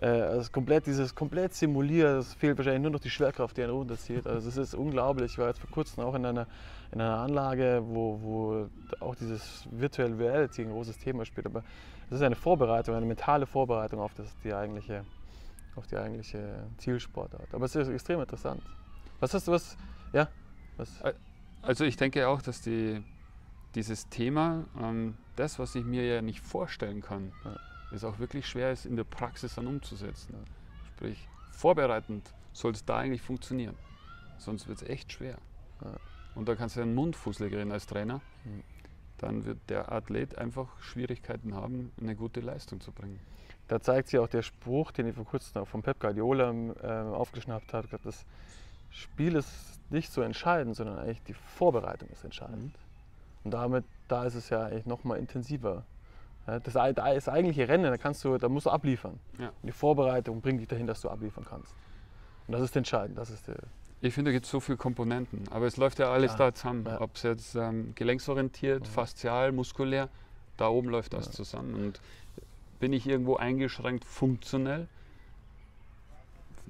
äh, 0.00 0.06
also 0.06 0.50
komplett 0.50 0.86
dieses 0.86 1.14
komplett 1.14 1.54
simuliert, 1.54 2.20
es 2.20 2.34
fehlt 2.34 2.56
wahrscheinlich 2.56 2.82
nur 2.82 2.92
noch 2.92 3.00
die 3.00 3.10
Schwerkraft, 3.10 3.56
die 3.56 3.62
einen 3.62 3.72
runterzieht. 3.72 4.26
Also 4.26 4.48
es 4.48 4.56
ist 4.56 4.74
unglaublich. 4.74 5.32
Ich 5.32 5.38
war 5.38 5.48
jetzt 5.48 5.60
vor 5.60 5.70
kurzem 5.70 6.02
auch 6.04 6.14
in 6.14 6.24
einer, 6.24 6.46
in 6.92 7.00
einer 7.00 7.18
Anlage, 7.18 7.82
wo, 7.84 8.18
wo 8.22 8.68
auch 9.00 9.14
dieses 9.14 9.66
Virtual 9.70 10.12
Reality 10.12 10.62
ein 10.62 10.70
großes 10.70 10.98
Thema 10.98 11.24
spielt. 11.24 11.46
Aber 11.46 11.62
es 12.10 12.16
ist 12.16 12.22
eine 12.22 12.36
Vorbereitung, 12.36 12.94
eine 12.94 13.06
mentale 13.06 13.46
Vorbereitung 13.46 14.00
auf 14.00 14.14
das, 14.14 14.36
die 14.44 14.52
eigentliche 14.52 15.04
auf 15.76 15.86
die 15.86 15.96
eigentliche 15.96 16.66
Zielsportart. 16.78 17.54
Aber 17.54 17.64
es 17.64 17.74
ist 17.76 17.88
extrem 17.88 18.20
interessant. 18.20 18.62
Was 19.20 19.32
hast 19.34 19.46
du 19.48 19.52
was? 19.52 19.76
Ja? 20.12 20.28
Was? 20.76 21.00
Also 21.62 21.84
ich 21.84 21.96
denke 21.96 22.26
auch, 22.28 22.42
dass 22.42 22.60
die, 22.60 23.02
dieses 23.74 24.08
Thema, 24.08 24.64
ähm, 24.80 25.16
das, 25.36 25.58
was 25.58 25.74
ich 25.76 25.84
mir 25.84 26.04
ja 26.04 26.22
nicht 26.22 26.40
vorstellen 26.40 27.00
kann, 27.02 27.32
Ja. 27.44 27.56
ist 27.92 28.04
auch 28.04 28.18
wirklich 28.18 28.46
schwer 28.48 28.72
ist 28.72 28.84
in 28.84 28.96
der 28.96 29.04
Praxis 29.04 29.54
dann 29.54 29.68
umzusetzen. 29.68 30.34
Sprich, 30.88 31.28
vorbereitend 31.52 32.34
soll 32.52 32.72
es 32.72 32.84
da 32.84 32.98
eigentlich 32.98 33.22
funktionieren. 33.22 33.76
Sonst 34.38 34.66
wird 34.68 34.82
es 34.82 34.88
echt 34.88 35.12
schwer. 35.12 35.38
Ja. 35.84 35.96
Und 36.34 36.48
da 36.48 36.56
kannst 36.56 36.76
du 36.76 36.80
einen 36.82 36.94
Mundfußler 36.94 37.46
reden 37.46 37.72
als 37.72 37.86
Trainer. 37.86 38.20
Mhm. 38.44 38.62
Dann 39.20 39.44
wird 39.44 39.58
der 39.68 39.92
Athlet 39.92 40.38
einfach 40.38 40.66
Schwierigkeiten 40.80 41.54
haben, 41.54 41.92
eine 42.00 42.16
gute 42.16 42.40
Leistung 42.40 42.80
zu 42.80 42.90
bringen. 42.92 43.20
Da 43.68 43.80
zeigt 43.80 44.08
sich 44.08 44.18
auch 44.18 44.28
der 44.28 44.42
Spruch, 44.42 44.90
den 44.92 45.06
ich 45.06 45.14
vor 45.14 45.24
kurzem 45.26 45.62
auch 45.62 45.68
von 45.68 45.82
Pep 45.82 46.00
Guardiola 46.00 46.52
äh, 46.82 46.86
aufgeschnappt 47.14 47.72
habe. 47.72 47.86
Das 48.02 48.24
Spiel 48.90 49.36
ist 49.36 49.78
nicht 49.90 50.10
so 50.12 50.22
entscheidend, 50.22 50.74
sondern 50.74 50.98
eigentlich 50.98 51.22
die 51.24 51.34
Vorbereitung 51.34 52.08
ist 52.08 52.24
entscheidend. 52.24 52.74
Und 53.44 53.52
damit, 53.52 53.84
da 54.08 54.24
ist 54.24 54.34
es 54.34 54.48
ja 54.48 54.64
eigentlich 54.64 54.86
noch 54.86 55.04
mal 55.04 55.16
intensiver. 55.16 55.84
Das, 56.46 56.76
ei- 56.76 56.92
da 56.92 57.12
ist 57.12 57.28
eigentliche 57.28 57.68
Rennen, 57.68 57.84
da, 57.84 57.96
kannst 57.96 58.24
du, 58.24 58.38
da 58.38 58.48
musst 58.48 58.66
du 58.66 58.70
abliefern. 58.70 59.20
Ja. 59.38 59.48
Und 59.48 59.66
die 59.66 59.72
Vorbereitung 59.72 60.40
bringt 60.40 60.60
dich 60.60 60.68
dahin, 60.68 60.86
dass 60.86 61.00
du 61.02 61.08
abliefern 61.08 61.44
kannst. 61.48 61.74
Und 62.48 62.52
das 62.52 62.62
ist 62.62 62.74
entscheidend. 62.74 63.18
Das 63.18 63.30
ist 63.30 63.46
der, 63.46 63.56
Ich 64.02 64.14
finde, 64.14 64.30
da 64.30 64.32
gibt 64.32 64.46
es 64.46 64.50
so 64.50 64.60
viele 64.60 64.78
Komponenten, 64.78 65.44
aber 65.50 65.66
es 65.66 65.76
läuft 65.76 65.98
ja 65.98 66.10
alles 66.10 66.32
Ja, 66.32 66.38
da 66.38 66.54
zusammen. 66.54 66.86
ja. 66.86 67.00
Ob 67.00 67.16
es 67.16 67.22
jetzt 67.22 67.54
ähm, 67.54 67.92
gelenksorientiert, 67.94 68.82
Mhm. 68.82 68.86
faszial, 68.86 69.52
muskulär, 69.52 70.08
da 70.56 70.68
oben 70.68 70.88
läuft 70.88 71.12
das 71.12 71.26
Ja. 71.26 71.32
zusammen. 71.32 71.74
Und 71.74 72.00
bin 72.78 72.92
ich 72.94 73.06
irgendwo 73.06 73.36
eingeschränkt 73.36 74.04
funktionell, 74.06 74.88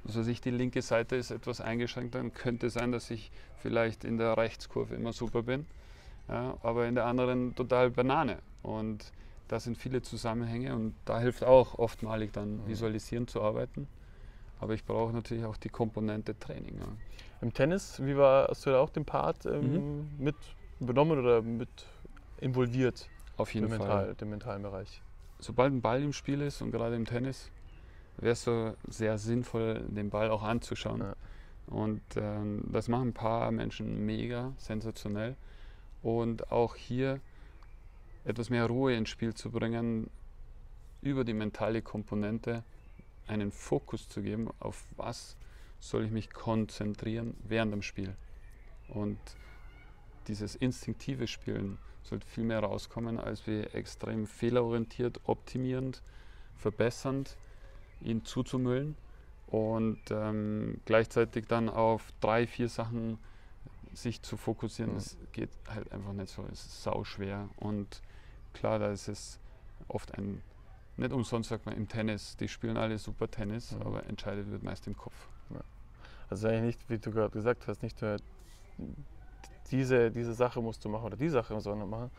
also 0.05 0.23
sich 0.23 0.41
die 0.41 0.51
linke 0.51 0.83
Seite 0.83 1.15
ist 1.17 1.31
etwas 1.31 1.61
eingeschränkt, 1.61 2.15
dann 2.15 2.33
könnte 2.35 2.67
es 2.69 2.73
sein, 2.75 2.91
dass 2.91 3.11
ich 3.11 3.31
vielleicht 3.59 4.03
in 4.05 4.17
der 4.19 4.37
Rechtskurve 4.37 4.95
immer 4.95 5.13
super 5.13 5.43
bin, 5.43 5.67
ja, 6.29 6.57
aber 6.63 6.89
in 6.89 6.95
der 6.97 7.05
anderen 7.07 7.55
total 7.55 7.91
Banane. 7.91 8.39
Und 8.63 9.13
da 9.47 9.61
sind 9.61 9.77
viele 9.79 10.03
Zusammenhänge 10.03 10.75
und 10.75 10.95
da 11.05 11.21
hilft 11.21 11.45
auch 11.45 11.79
oftmalig 11.79 12.33
dann 12.33 12.57
Mhm. 12.57 12.67
visualisieren 12.69 13.29
zu 13.29 13.41
arbeiten. 13.43 13.87
Aber 14.61 14.75
ich 14.75 14.85
brauche 14.85 15.13
natürlich 15.13 15.45
auch 15.45 15.57
die 15.57 15.71
Komponente 15.71 16.39
Training. 16.39 16.79
Ja. 16.79 16.87
Im 17.41 17.55
Tennis, 17.55 18.01
wie 18.05 18.17
war, 18.17 18.49
hast 18.49 18.67
du 18.67 18.71
da 18.71 18.81
auch 18.81 18.91
den 18.91 19.05
Part 19.05 19.47
ähm, 19.47 20.11
mit 20.19 20.37
übernommen 20.81 21.19
oder 21.19 21.41
mit 21.43 21.69
involviert, 22.39 23.09
Auf 23.37 23.53
den, 23.53 23.63
jeden 23.63 23.77
Fall. 23.77 23.79
mental, 23.79 24.15
den 24.15 24.31
mentalen 24.31 24.63
Bereich? 24.63 25.03
sobald 25.41 25.73
ein 25.73 25.81
Ball 25.81 26.03
im 26.03 26.13
Spiel 26.13 26.41
ist 26.43 26.63
und 26.63 26.71
gerade 26.71 26.97
im 26.97 27.05
Tennis, 27.05 27.51
wäre 28.19 28.33
es 28.33 28.45
so 28.45 28.75
sehr 28.89 29.19
sinnvoll, 29.19 29.83
den 29.89 30.11
Ball 30.11 30.31
auch 30.31 30.43
anzuschauen. 30.43 31.01
Ja. 31.01 31.17
Und 31.67 32.03
ähm, 32.17 32.65
das 32.71 32.89
machen 32.89 33.09
ein 33.09 33.15
paar 33.15 33.51
Menschen 33.51 34.05
mega 34.05 34.53
sensationell. 34.59 35.37
Und 36.03 36.51
auch 36.51 36.77
hier 36.77 37.21
etwas 38.25 38.51
mehr 38.51 38.67
Ruhe 38.67 38.95
ins 38.95 39.09
Spiel 39.09 39.35
zu 39.35 39.51
bringen, 39.51 40.11
über 41.03 41.25
die 41.25 41.33
mentale 41.33 41.81
Komponente 41.81 42.63
einen 43.31 43.53
Fokus 43.53 44.09
zu 44.09 44.23
geben, 44.23 44.51
auf 44.59 44.85
was 44.97 45.37
soll 45.79 46.05
ich 46.05 46.11
mich 46.11 46.31
konzentrieren 46.31 47.37
während 47.45 47.73
dem 47.73 47.83
Spiel. 47.83 48.15
Und 48.89 49.19
dieses 50.27 50.55
instinktive 50.57 51.27
Spielen 51.27 51.79
sollte 52.03 52.27
viel 52.27 52.45
mehr 52.45 52.61
rauskommen, 52.61 53.19
als 53.19 53.47
wir 53.47 53.75
extrem 53.75 54.27
fehlerorientiert, 54.27 55.21
optimierend, 55.25 56.03
verbessernd 56.57 57.37
ihn 58.03 58.25
zuzumüllen 58.25 58.97
und 59.47 60.01
ähm, 60.11 60.81
gleichzeitig 60.85 61.47
dann 61.47 61.69
auf 61.69 62.13
drei, 62.21 62.47
vier 62.47 62.69
Sachen 62.69 63.19
sich 63.93 64.23
zu 64.23 64.37
fokussieren, 64.37 64.93
Mhm. 64.93 64.97
das 64.97 65.17
geht 65.33 65.51
halt 65.69 65.91
einfach 65.93 66.13
nicht 66.13 66.31
so. 66.31 66.45
Es 66.53 66.65
ist 66.67 66.83
sau 66.83 67.05
schwer. 67.05 67.49
Und 67.57 68.03
klar, 68.53 68.79
da 68.79 68.91
ist 68.93 69.09
es 69.09 69.41
oft 69.89 70.15
ein, 70.17 70.43
nicht 71.01 71.13
umsonst 71.13 71.49
sagt 71.49 71.67
man 71.67 71.77
im 71.77 71.89
Tennis, 71.89 72.37
die 72.37 72.49
spielen 72.49 72.77
alle 72.77 72.99
super 72.99 73.31
Tennis, 73.31 73.73
Mhm. 73.73 73.83
aber 73.83 74.07
entscheidet 74.07 74.51
wird 74.51 74.63
meist 74.63 74.87
im 74.87 74.97
Kopf. 74.97 75.15
Also 76.29 76.47
eigentlich 76.47 76.77
nicht, 76.77 76.91
wie 76.91 76.99
du 76.99 77.11
gerade 77.11 77.31
gesagt 77.31 77.67
hast, 77.67 77.83
nicht 77.83 78.01
nur 78.03 78.17
diese, 79.71 80.11
diese 80.11 80.33
Sache 80.33 80.61
musst 80.61 80.85
du 80.85 80.89
machen 80.89 81.05
oder 81.05 81.17
die 81.17 81.29
Sache 81.29 81.53
musst 81.55 81.67
du 81.67 81.75
machen, 81.75 82.11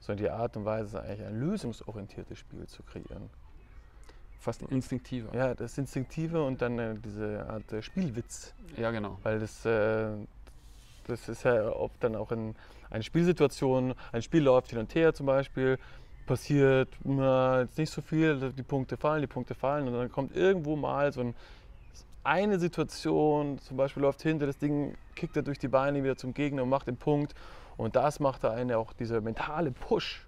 sondern 0.00 0.24
die 0.24 0.30
Art 0.30 0.56
und 0.56 0.64
Weise, 0.64 1.00
eigentlich 1.00 1.26
ein 1.26 1.38
lösungsorientiertes 1.38 2.38
Spiel 2.38 2.66
zu 2.66 2.82
kreieren. 2.82 3.30
Fast 4.40 4.62
instinktiver. 4.62 5.34
Ja, 5.36 5.54
das 5.54 5.76
Instinktive 5.76 6.42
und 6.42 6.62
dann 6.62 6.78
äh, 6.78 6.94
diese 6.96 7.46
Art 7.48 7.70
äh, 7.72 7.82
Spielwitz. 7.82 8.54
Ja, 8.76 8.90
genau. 8.90 9.18
Weil 9.22 9.38
das, 9.38 9.64
äh, 9.66 10.12
das 11.06 11.28
ist 11.28 11.42
ja 11.42 11.68
oft 11.70 12.02
dann 12.02 12.16
auch 12.16 12.32
in 12.32 12.54
einer 12.88 13.02
Spielsituation, 13.02 13.94
ein 14.12 14.22
Spiel 14.22 14.42
läuft 14.42 14.70
hin 14.70 14.78
und 14.78 14.94
her 14.94 15.12
zum 15.12 15.26
Beispiel, 15.26 15.78
passiert 16.26 16.88
na, 17.04 17.62
jetzt 17.62 17.78
nicht 17.78 17.90
so 17.90 18.02
viel, 18.02 18.52
die 18.52 18.62
Punkte 18.62 18.96
fallen, 18.96 19.20
die 19.20 19.26
Punkte 19.26 19.54
fallen 19.54 19.88
und 19.88 19.94
dann 19.94 20.10
kommt 20.10 20.36
irgendwo 20.36 20.76
mal 20.76 21.12
so 21.12 21.20
ein, 21.20 21.34
eine 22.22 22.58
Situation, 22.58 23.58
zum 23.58 23.76
Beispiel 23.76 24.02
läuft 24.02 24.22
hinter, 24.22 24.46
das 24.46 24.58
Ding 24.58 24.94
kickt 25.14 25.36
er 25.36 25.42
durch 25.42 25.58
die 25.58 25.68
Beine 25.68 26.02
wieder 26.02 26.16
zum 26.16 26.34
Gegner 26.34 26.62
und 26.62 26.68
macht 26.68 26.86
den 26.86 26.96
Punkt 26.96 27.34
und 27.76 27.96
das 27.96 28.20
macht 28.20 28.44
da 28.44 28.50
eine 28.50 28.78
auch 28.78 28.92
dieser 28.92 29.20
mentale 29.20 29.70
Push, 29.70 30.26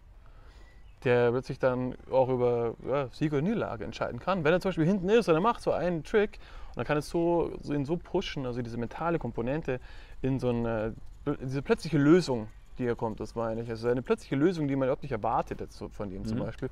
der 1.05 1.31
plötzlich 1.31 1.59
dann 1.59 1.95
auch 2.11 2.29
über 2.29 2.75
ja, 2.87 3.09
Sieg 3.09 3.33
oder 3.33 3.43
Niederlage 3.43 3.85
entscheiden 3.85 4.21
kann. 4.21 4.45
Wenn 4.45 4.53
er 4.53 4.61
zum 4.61 4.71
Beispiel 4.71 4.87
hinten 4.87 5.09
ist 5.09 5.29
und 5.29 5.35
er 5.35 5.41
macht 5.41 5.61
so 5.61 5.73
einen 5.73 6.03
Trick 6.03 6.39
und 6.71 6.79
dann 6.79 6.87
kann 6.87 6.97
es 6.97 7.09
so, 7.09 7.53
so 7.61 7.75
ihn 7.75 7.85
so 7.85 7.97
pushen, 7.97 8.47
also 8.47 8.63
diese 8.63 8.79
mentale 8.79 9.19
Komponente 9.19 9.81
in 10.23 10.39
so 10.39 10.49
eine, 10.49 10.95
diese 11.43 11.63
plötzliche 11.63 11.99
Lösung, 11.99 12.49
die 12.79 12.85
hier 12.85 12.97
kommt, 12.97 13.21
das 13.21 13.35
meine 13.35 13.63
ich. 13.63 13.71
Also 13.71 13.89
eine 13.89 14.03
plötzliche 14.03 14.37
Lösung, 14.37 14.69
die 14.69 14.77
man 14.77 14.87
überhaupt 14.87 15.03
nicht 15.03 15.13
erwartet 15.13 15.61
jetzt 15.61 15.83
von 15.93 16.11
ihm 16.11 16.25
zum 16.25 16.39
Mhm. 16.39 16.43
Beispiel, 16.45 16.71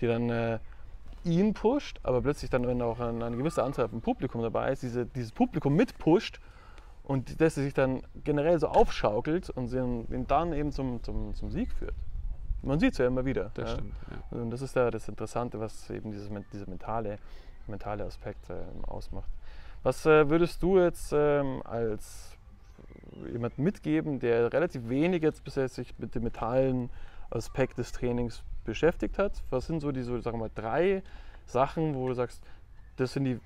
die 0.00 0.06
dann 0.06 0.30
äh, 0.30 0.58
ihn 1.24 1.54
pusht, 1.54 2.00
aber 2.02 2.22
plötzlich 2.22 2.50
dann, 2.50 2.66
wenn 2.66 2.82
auch 2.82 3.00
eine, 3.00 3.24
eine 3.24 3.36
gewisse 3.36 3.62
Anzahl 3.62 3.88
vom 3.88 4.00
Publikum 4.00 4.42
dabei 4.42 4.72
ist, 4.72 4.82
diese, 4.82 5.06
dieses 5.06 5.32
Publikum 5.32 5.74
mitpusht 5.74 6.40
und 7.04 7.40
das 7.40 7.54
sich 7.56 7.74
dann 7.74 8.02
generell 8.24 8.58
so 8.58 8.68
aufschaukelt 8.68 9.50
und 9.50 9.68
sie 9.68 9.78
ihn 9.78 10.26
dann 10.26 10.52
eben 10.52 10.72
zum, 10.72 11.02
zum, 11.02 11.34
zum 11.34 11.50
Sieg 11.50 11.72
führt. 11.72 11.94
Man 12.62 12.78
sieht 12.78 12.92
es 12.92 12.98
ja 12.98 13.06
immer 13.06 13.24
wieder. 13.24 13.50
Das 13.54 13.70
ja. 13.70 13.74
stimmt. 13.76 13.94
Ja. 14.10 14.38
Und 14.38 14.50
das 14.50 14.62
ist 14.62 14.76
da 14.76 14.90
das 14.90 15.08
Interessante, 15.08 15.58
was 15.58 15.90
eben 15.90 16.12
dieses, 16.12 16.30
dieser 16.52 16.68
mentale, 16.68 17.18
mentale 17.66 18.04
Aspekt 18.04 18.50
äh, 18.50 18.54
ausmacht. 18.86 19.30
Was 19.82 20.06
äh, 20.06 20.30
würdest 20.30 20.62
du 20.62 20.78
jetzt 20.78 21.12
ähm, 21.12 21.60
als 21.64 22.31
jemand 23.30 23.58
mitgeben, 23.58 24.20
der 24.20 24.52
relativ 24.52 24.88
wenig 24.88 25.22
jetzt 25.22 25.44
bisher 25.44 25.68
sich 25.68 25.98
mit 25.98 26.14
dem 26.14 26.24
mentalen 26.24 26.90
Aspekt 27.30 27.78
des 27.78 27.92
Trainings 27.92 28.42
beschäftigt 28.64 29.18
hat? 29.18 29.42
Was 29.50 29.66
sind 29.66 29.80
so 29.80 29.92
die 29.92 30.02
so, 30.02 30.20
sagen 30.20 30.38
wir 30.38 30.44
mal, 30.44 30.50
drei 30.54 31.02
Sachen, 31.46 31.94
wo 31.94 32.08
du 32.08 32.14
sagst, 32.14 32.42
das 32.96 33.12
sind 33.12 33.24
die 33.24 33.40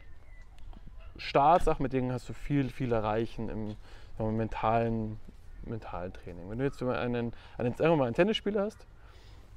Startsachen, 1.16 1.82
mit 1.82 1.92
denen 1.92 2.12
hast 2.12 2.28
du 2.28 2.32
viel, 2.32 2.68
viel 2.68 2.92
erreichen 2.92 3.48
im 3.48 3.76
wir 4.18 4.32
mentalen, 4.32 5.18
mentalen 5.64 6.12
Training. 6.12 6.48
Wenn 6.48 6.58
du 6.58 6.64
jetzt 6.64 6.82
einen, 6.82 7.32
einen, 7.58 7.74
sagen 7.74 7.92
wir 7.92 7.96
mal 7.96 8.06
einen 8.06 8.14
Tennisspieler 8.14 8.62
hast, 8.62 8.86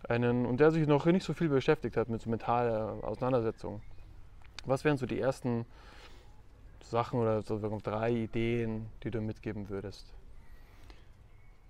einen, 0.08 0.46
und 0.46 0.60
der 0.60 0.72
sich 0.72 0.88
noch 0.88 1.06
nicht 1.06 1.24
so 1.26 1.34
viel 1.34 1.50
beschäftigt 1.50 1.98
hat 1.98 2.10
mit 2.10 2.22
so 2.22 2.30
mentaler 2.30 2.98
Auseinandersetzung, 3.02 3.82
was 4.66 4.84
wären 4.84 4.98
so 4.98 5.06
die 5.06 5.20
ersten 5.20 5.66
Sachen 6.90 7.20
oder 7.20 7.42
so 7.44 7.60
drei 7.84 8.12
Ideen, 8.12 8.88
die 9.04 9.12
du 9.12 9.22
mitgeben 9.22 9.70
würdest? 9.70 10.12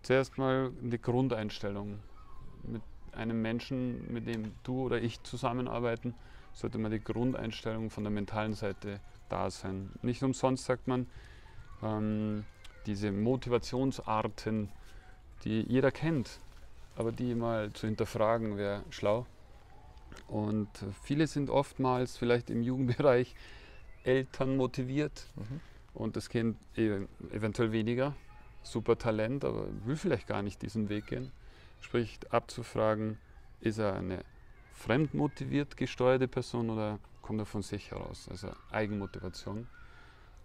Zuerst 0.02 0.38
mal 0.38 0.72
die 0.82 1.02
Grundeinstellung. 1.02 2.00
Mit 2.64 2.82
einem 3.12 3.42
Menschen, 3.42 4.12
mit 4.12 4.28
dem 4.28 4.54
du 4.64 4.86
oder 4.86 5.02
ich 5.02 5.22
zusammenarbeiten, 5.24 6.16
sollte 6.54 6.78
mal 6.78 6.90
die 6.90 7.04
Grundeinstellung 7.04 7.90
von 7.90 8.04
der 8.04 8.12
mentalen 8.12 8.54
Seite 8.54 9.02
da 9.28 9.50
sein. 9.50 9.92
Nicht 10.02 10.24
umsonst 10.24 10.66
sagt 10.66 10.88
man, 10.88 11.06
ähm, 11.84 12.46
diese 12.86 13.12
Motivationsarten, 13.12 14.70
die 15.44 15.62
jeder 15.62 15.92
kennt, 15.92 16.40
aber 16.96 17.12
die 17.12 17.36
mal 17.36 17.72
zu 17.74 17.88
hinterfragen 17.88 18.58
wäre 18.58 18.84
schlau. 18.90 19.26
Und 20.28 20.70
viele 21.04 21.28
sind 21.28 21.50
oftmals 21.50 22.18
vielleicht 22.18 22.50
im 22.50 22.62
Jugendbereich 22.64 23.36
Eltern 24.04 24.56
motiviert 24.58 25.26
Mhm. 25.36 25.60
und 25.94 26.16
das 26.16 26.30
Kind 26.30 26.58
e- 26.76 27.06
eventuell 27.32 27.72
weniger, 27.72 28.16
super 28.64 28.98
Talent, 28.98 29.46
aber 29.46 29.68
will 29.86 29.96
vielleicht 29.96 30.28
gar 30.28 30.42
nicht 30.42 30.62
diesen 30.62 30.90
Weg 30.90 31.08
gehen. 31.08 31.32
Sprich, 31.82 32.20
abzufragen, 32.30 33.18
ist 33.62 33.78
er 33.78 33.96
eine 33.96 34.24
fremdmotiviert 34.74 35.78
gesteuerte 35.78 36.28
Person 36.28 36.70
oder 36.70 37.00
kommt 37.22 37.40
er 37.42 37.46
von 37.46 37.62
sich 37.62 37.92
heraus, 37.92 38.28
also 38.30 38.50
Eigenmotivation 38.72 39.68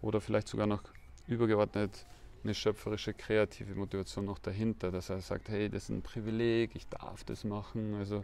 oder 0.01 0.21
vielleicht 0.21 0.47
sogar 0.47 0.67
noch 0.67 0.83
übergeordnet 1.27 2.05
eine 2.43 2.53
schöpferische, 2.53 3.13
kreative 3.13 3.73
Motivation 3.73 4.25
noch 4.25 4.37
dahinter, 4.37 4.91
dass 4.91 5.09
er 5.09 5.19
sagt, 5.21 5.49
hey, 5.49 5.67
das 5.67 5.83
ist 5.83 5.89
ein 5.89 6.03
Privileg, 6.03 6.75
ich 6.75 6.87
darf 6.87 7.23
das 7.23 7.43
machen. 7.43 7.95
Also 7.95 8.23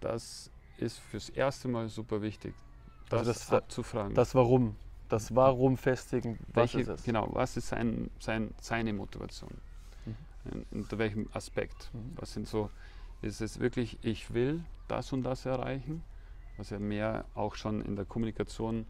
das 0.00 0.50
ist 0.76 0.98
fürs 0.98 1.28
erste 1.28 1.68
Mal 1.68 1.88
super 1.88 2.20
wichtig, 2.20 2.52
das, 3.08 3.18
Also 3.20 3.32
das- 3.32 3.52
abzufragen. 3.52 4.14
Das 4.14 4.34
Warum. 4.34 4.76
Das 5.08 5.34
Warum 5.34 5.76
festigen. 5.76 6.38
Was 6.48 6.74
Welche, 6.74 6.80
ist 6.80 6.88
es? 6.88 7.02
Genau, 7.04 7.28
was 7.32 7.56
ist 7.56 7.68
sein, 7.68 8.10
sein, 8.18 8.54
seine 8.60 8.92
Motivation? 8.92 9.50
Mhm. 10.06 10.16
In, 10.50 10.80
unter 10.80 10.98
welchem 10.98 11.28
Aspekt? 11.32 11.90
Mhm. 11.92 12.12
Was 12.16 12.32
sind 12.32 12.48
so, 12.48 12.70
ist 13.22 13.40
es 13.40 13.60
wirklich, 13.60 13.98
ich 14.02 14.32
will 14.32 14.64
das 14.88 15.12
und 15.12 15.22
das 15.22 15.44
erreichen, 15.46 16.02
was 16.56 16.70
ja 16.70 16.78
mehr 16.78 17.24
auch 17.34 17.54
schon 17.54 17.82
in 17.82 17.96
der 17.96 18.04
Kommunikation 18.04 18.86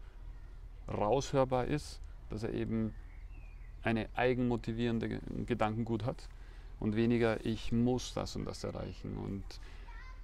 raushörbar 0.87 1.65
ist, 1.65 1.99
dass 2.29 2.43
er 2.43 2.53
eben 2.53 2.93
eine 3.83 4.07
eigenmotivierende 4.15 5.09
Ge- 5.09 5.19
Gedankengut 5.45 6.05
hat 6.05 6.27
und 6.79 6.95
weniger, 6.95 7.45
ich 7.45 7.71
muss 7.71 8.13
das 8.13 8.35
und 8.35 8.45
das 8.45 8.63
erreichen. 8.63 9.17
Und 9.17 9.43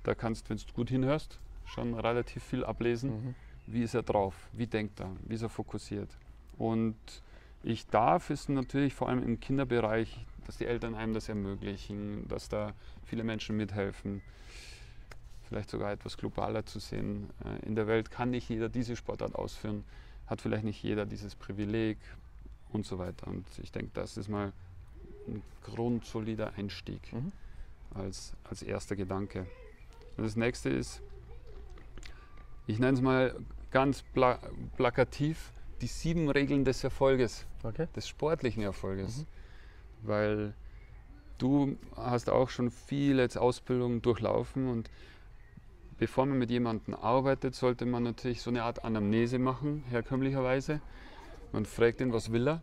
da 0.04 0.16
kannst, 0.16 0.50
wenn 0.50 0.58
du 0.58 0.64
gut 0.74 0.90
hinhörst, 0.90 1.40
schon 1.66 1.94
relativ 1.94 2.44
viel 2.44 2.64
ablesen 2.66 3.10
Mhm. 3.26 3.36
Wie 3.68 3.84
ist 3.84 3.94
er 3.94 4.04
drauf, 4.04 4.36
wie 4.54 4.68
denkt 4.68 5.00
er, 5.00 5.12
wie 5.24 5.36
ist 5.36 5.42
er 5.42 5.50
fokussiert. 5.50 6.10
Und 6.58 6.96
ich 7.64 7.88
darf 7.88 8.30
es 8.30 8.50
natürlich 8.50 8.94
vor 8.94 9.10
allem 9.10 9.24
im 9.24 9.40
Kinderbereich, 9.40 10.26
dass 10.46 10.58
die 10.58 10.66
Eltern 10.66 10.96
einem 10.96 11.14
das 11.14 11.30
ermöglichen, 11.30 12.28
dass 12.28 12.50
da 12.50 12.74
viele 13.06 13.24
Menschen 13.24 13.56
mithelfen, 13.56 14.22
vielleicht 15.48 15.70
sogar 15.70 15.92
etwas 15.92 16.18
globaler 16.18 16.66
zu 16.66 16.80
sehen. 16.80 17.30
Äh, 17.46 17.66
In 17.68 17.76
der 17.76 17.88
Welt 17.88 18.10
kann 18.10 18.32
nicht 18.32 18.50
jeder 18.50 18.70
diese 18.70 18.96
Sportart 18.96 19.36
ausführen, 19.36 19.84
hat 20.28 20.42
vielleicht 20.42 20.64
nicht 20.64 20.82
jeder 20.82 21.06
dieses 21.06 21.36
Privileg 21.36 21.98
und 22.72 22.86
so 22.86 22.98
weiter. 22.98 23.28
Und 23.28 23.46
ich 23.62 23.72
denke, 23.72 23.92
das 23.94 24.18
ist 24.18 24.30
mal 24.30 24.54
ein 25.28 25.42
grundsolider 25.64 26.54
Einstieg 26.58 27.02
Mhm. 27.14 27.32
als, 27.94 28.34
als 28.44 28.64
erster 28.64 28.96
Gedanke. 28.96 29.46
Und 30.18 30.24
das 30.24 30.36
nächste 30.36 30.70
ist, 30.70 31.02
ich 32.72 32.80
nenne 32.80 32.94
es 32.94 33.02
mal 33.02 33.36
ganz 33.70 34.02
pla 34.02 34.40
plakativ, 34.78 35.52
die 35.82 35.88
sieben 35.88 36.30
Regeln 36.30 36.64
des 36.64 36.84
Erfolges, 36.84 37.46
Okay. 37.64 37.88
des 37.96 38.08
sportlichen 38.08 38.64
Erfolges. 38.64 39.18
Mhm. 39.18 39.26
Weil 40.04 40.54
du 41.38 41.78
hast 41.96 42.30
auch 42.30 42.50
schon 42.50 42.72
viele 42.72 43.28
Ausbildungen 43.36 44.02
durchlaufen 44.02 44.68
und 44.68 44.90
bevor 45.98 46.26
man 46.26 46.38
mit 46.38 46.50
jemandem 46.50 46.96
arbeitet, 46.96 47.56
sollte 47.56 47.86
man 47.86 48.04
natürlich 48.04 48.42
so 48.42 48.50
eine 48.50 48.64
Art 48.64 48.84
Anamnese 48.84 49.38
machen, 49.38 49.84
herkömmlicherweise. 49.90 50.82
Man 51.52 51.66
fragt 51.66 52.00
ihn, 52.02 52.14
was 52.14 52.32
will 52.32 52.48
er, 52.48 52.62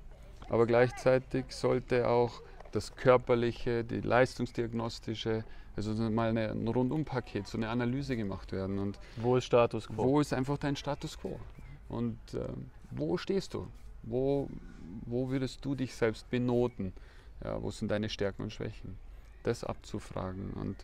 aber 0.48 0.66
gleichzeitig 0.66 1.44
sollte 1.50 2.08
auch 2.08 2.40
das 2.72 2.94
körperliche, 2.96 3.84
die 3.84 4.00
leistungsdiagnostische, 4.00 5.44
also 5.76 5.94
so 5.94 6.10
mal 6.10 6.30
eine, 6.30 6.50
ein 6.50 6.66
Rundumpaket, 6.66 7.46
so 7.46 7.56
eine 7.58 7.68
Analyse 7.68 8.16
gemacht 8.16 8.52
werden. 8.52 8.78
Und 8.78 8.98
Wo 9.16 9.36
ist 9.36 9.44
Status 9.44 9.88
quo? 9.88 9.96
wo 9.96 10.20
ist 10.20 10.32
einfach 10.32 10.58
dein 10.58 10.76
Status 10.76 11.18
quo? 11.18 11.38
Und 11.88 12.18
ähm, 12.34 12.70
wo 12.90 13.16
stehst 13.16 13.54
du? 13.54 13.68
Wo, 14.02 14.48
wo 15.06 15.30
würdest 15.30 15.64
du 15.64 15.74
dich 15.74 15.94
selbst 15.94 16.28
benoten? 16.30 16.92
Ja, 17.44 17.62
wo 17.62 17.70
sind 17.70 17.90
deine 17.90 18.08
Stärken 18.08 18.42
und 18.42 18.52
Schwächen? 18.52 18.98
Das 19.42 19.64
abzufragen. 19.64 20.52
Und 20.54 20.76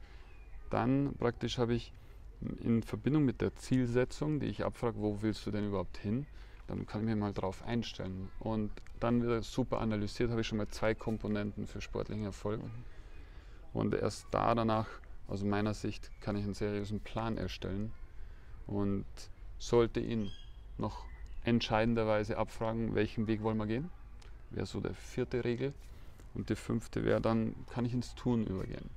dann 0.70 1.14
praktisch 1.18 1.58
habe 1.58 1.74
ich 1.74 1.92
in 2.62 2.82
Verbindung 2.82 3.24
mit 3.24 3.40
der 3.40 3.54
Zielsetzung, 3.56 4.40
die 4.40 4.46
ich 4.46 4.64
abfrage, 4.64 4.98
wo 4.98 5.22
willst 5.22 5.46
du 5.46 5.50
denn 5.50 5.66
überhaupt 5.66 5.96
hin? 5.98 6.26
Dann 6.66 6.86
kann 6.86 7.02
ich 7.02 7.06
mir 7.06 7.16
mal 7.16 7.32
drauf 7.32 7.62
einstellen. 7.62 8.30
Und 8.40 8.70
dann 9.00 9.22
wieder 9.22 9.42
super 9.42 9.80
analysiert, 9.80 10.30
habe 10.30 10.40
ich 10.40 10.46
schon 10.46 10.58
mal 10.58 10.68
zwei 10.68 10.94
Komponenten 10.94 11.66
für 11.66 11.80
sportlichen 11.80 12.24
Erfolg. 12.24 12.60
Und 13.72 13.94
erst 13.94 14.26
da 14.30 14.54
danach, 14.54 14.86
aus 15.26 15.42
meiner 15.42 15.74
Sicht, 15.74 16.10
kann 16.20 16.36
ich 16.36 16.44
einen 16.44 16.54
seriösen 16.54 17.00
Plan 17.00 17.38
erstellen 17.38 17.92
und 18.66 19.06
sollte 19.58 20.00
ihn 20.00 20.30
noch 20.78 21.04
entscheidenderweise 21.44 22.36
abfragen, 22.36 22.94
welchen 22.94 23.26
Weg 23.26 23.42
wollen 23.42 23.58
wir 23.58 23.66
gehen. 23.66 23.90
Wäre 24.50 24.66
so 24.66 24.80
der 24.80 24.94
vierte 24.94 25.44
Regel. 25.44 25.74
Und 26.34 26.50
die 26.50 26.56
fünfte 26.56 27.04
wäre 27.04 27.20
dann, 27.20 27.54
kann 27.70 27.84
ich 27.84 27.92
ins 27.92 28.14
Tun 28.14 28.46
übergehen. 28.46 28.90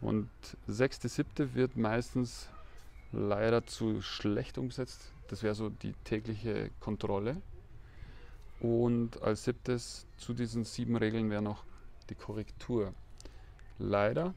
Und 0.00 0.28
sechste, 0.66 1.08
siebte 1.08 1.54
wird 1.54 1.76
meistens 1.76 2.48
leider 3.12 3.64
zu 3.66 4.02
schlecht 4.02 4.58
umgesetzt. 4.58 5.12
Das 5.28 5.42
wäre 5.42 5.54
so 5.54 5.68
die 5.68 5.92
tägliche 6.04 6.70
Kontrolle. 6.80 7.40
Und 8.60 9.22
als 9.22 9.44
siebtes 9.44 10.06
zu 10.16 10.32
diesen 10.32 10.64
sieben 10.64 10.96
Regeln 10.96 11.30
wäre 11.30 11.42
noch 11.42 11.64
die 12.08 12.14
Korrektur. 12.14 12.94
Leider 13.78 14.34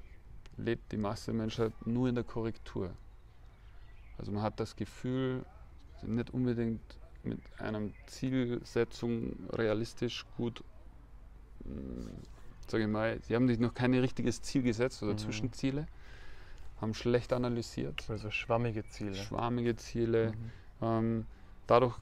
lebt 0.57 0.91
die 0.91 0.97
Masse 0.97 1.27
der 1.27 1.35
Menschheit 1.35 1.73
nur 1.85 2.09
in 2.09 2.15
der 2.15 2.23
Korrektur. 2.23 2.91
Also 4.17 4.31
man 4.31 4.41
hat 4.41 4.59
das 4.59 4.75
Gefühl, 4.75 5.45
nicht 6.01 6.31
unbedingt 6.31 6.81
mit 7.23 7.39
einer 7.57 7.89
Zielsetzung 8.07 9.35
realistisch 9.51 10.25
gut, 10.37 10.63
hm, 11.63 12.09
sage 12.67 12.83
ich 12.83 12.89
mal, 12.89 13.19
sie 13.21 13.35
haben 13.35 13.47
sich 13.47 13.59
noch 13.59 13.73
kein 13.73 13.93
richtiges 13.93 14.41
Ziel 14.41 14.63
gesetzt 14.63 15.01
oder 15.03 15.13
mhm. 15.13 15.17
Zwischenziele, 15.19 15.87
haben 16.81 16.93
schlecht 16.93 17.33
analysiert. 17.33 18.09
Also 18.09 18.31
schwammige 18.31 18.85
Ziele. 18.87 19.15
Schwammige 19.15 19.75
Ziele. 19.75 20.31
Mhm. 20.31 20.51
Ähm, 20.81 21.25
dadurch 21.67 21.95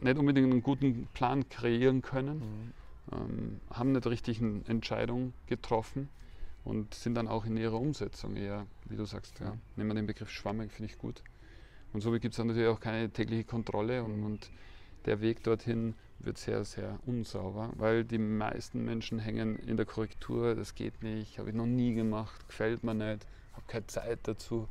nicht 0.00 0.18
unbedingt 0.18 0.50
einen 0.50 0.62
guten 0.62 1.08
Plan 1.14 1.48
kreieren 1.48 2.02
können, 2.02 2.38
mhm. 2.38 2.72
ähm, 3.12 3.60
haben 3.70 3.92
nicht 3.92 4.06
richtig 4.06 4.40
eine 4.40 4.62
Entscheidung 4.66 5.32
getroffen 5.46 6.08
und 6.64 6.94
sind 6.94 7.14
dann 7.14 7.28
auch 7.28 7.44
in 7.44 7.56
ihrer 7.56 7.80
Umsetzung 7.80 8.36
eher, 8.36 8.66
wie 8.86 8.96
du 8.96 9.04
sagst, 9.04 9.38
ja, 9.40 9.56
nehmen 9.76 9.90
wir 9.90 9.94
den 9.94 10.06
Begriff 10.06 10.30
schwammig, 10.30 10.72
finde 10.72 10.90
ich 10.90 10.98
gut. 10.98 11.22
Und 11.92 12.00
so 12.00 12.10
gibt 12.10 12.26
es 12.26 12.36
dann 12.36 12.48
natürlich 12.48 12.68
auch 12.68 12.80
keine 12.80 13.08
tägliche 13.10 13.44
Kontrolle 13.44 14.02
und, 14.02 14.22
und, 14.24 14.50
der 15.06 15.20
Weg 15.20 15.44
dorthin 15.44 15.94
wird 16.18 16.36
sehr, 16.36 16.64
sehr 16.64 16.98
unsauber, 17.06 17.70
weil 17.76 18.04
die 18.04 18.18
meisten 18.18 18.84
Menschen 18.84 19.20
hängen 19.20 19.56
in 19.60 19.76
der 19.76 19.86
Korrektur, 19.86 20.56
das 20.56 20.74
geht 20.74 21.00
nicht, 21.02 21.38
habe 21.38 21.50
ich 21.50 21.54
noch 21.54 21.66
nie 21.66 21.94
gemacht, 21.94 22.48
gefällt 22.48 22.82
mir 22.82 22.94
nicht, 22.94 23.24
habe 23.52 23.66
keine 23.68 23.86
Zeit 23.86 24.18
dazu. 24.24 24.66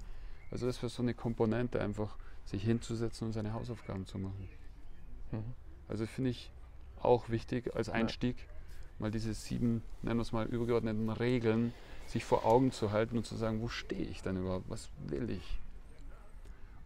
Also 0.52 0.66
das 0.66 0.82
wäre 0.82 0.90
so 0.90 1.02
eine 1.02 1.14
Komponente 1.14 1.80
einfach, 1.80 2.18
sich 2.46 2.64
hinzusetzen 2.64 3.28
und 3.28 3.34
seine 3.34 3.54
Hausaufgaben 3.54 4.06
zu 4.06 4.18
machen. 4.18 4.50
Mhm. 5.32 5.54
Also 5.88 6.06
finde 6.06 6.32
ich 6.32 6.52
auch 7.02 7.30
wichtig 7.30 7.76
als 7.76 7.90
Einstieg, 7.90 8.38
ja. 8.38 8.46
mal 9.00 9.12
diese 9.12 9.34
sieben, 9.34 9.84
nennen 10.02 10.18
wir 10.18 10.22
es 10.22 10.32
mal, 10.32 10.46
übergeordneten 10.46 11.10
Regeln 11.10 11.74
sich 12.08 12.24
vor 12.24 12.46
Augen 12.46 12.72
zu 12.72 12.92
halten 12.92 13.18
und 13.18 13.26
zu 13.26 13.36
sagen, 13.36 13.62
wo 13.62 13.68
stehe 13.68 14.06
ich 14.06 14.22
denn 14.22 14.38
überhaupt, 14.38 14.70
was 14.70 14.90
will 15.08 15.30
ich? 15.30 15.60